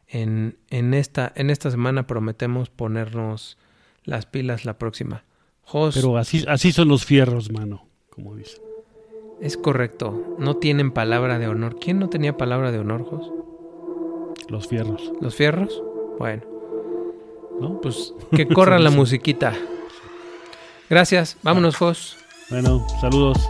en, 0.07 0.57
en, 0.71 0.95
esta, 0.95 1.31
en 1.35 1.51
esta 1.51 1.69
semana. 1.69 2.07
Prometemos 2.07 2.71
ponernos 2.71 3.59
las 4.03 4.25
pilas 4.25 4.65
la 4.65 4.79
próxima. 4.79 5.23
Jos, 5.61 5.93
Pero 5.93 6.17
así, 6.17 6.45
así 6.47 6.71
son 6.71 6.87
los 6.87 7.05
fierros, 7.05 7.51
mano, 7.51 7.85
como 8.09 8.35
dicen. 8.35 8.63
es 9.39 9.55
correcto, 9.55 10.35
no 10.39 10.57
tienen 10.57 10.89
palabra 10.89 11.37
de 11.37 11.47
honor. 11.47 11.77
¿Quién 11.79 11.99
no 11.99 12.09
tenía 12.09 12.37
palabra 12.37 12.71
de 12.71 12.79
honor, 12.79 13.03
Jos? 13.07 13.31
Los 14.49 14.67
fierros, 14.67 15.13
¿Los 15.21 15.35
fierros? 15.35 15.83
Bueno. 16.17 16.54
¿No? 17.59 17.79
Pues 17.81 18.13
que 18.35 18.47
corra 18.47 18.79
la 18.79 18.89
musiquita. 18.89 19.53
Gracias. 20.89 21.37
Vámonos, 21.41 21.77
Jos. 21.77 22.17
Bueno, 22.49 22.85
saludos. 23.01 23.49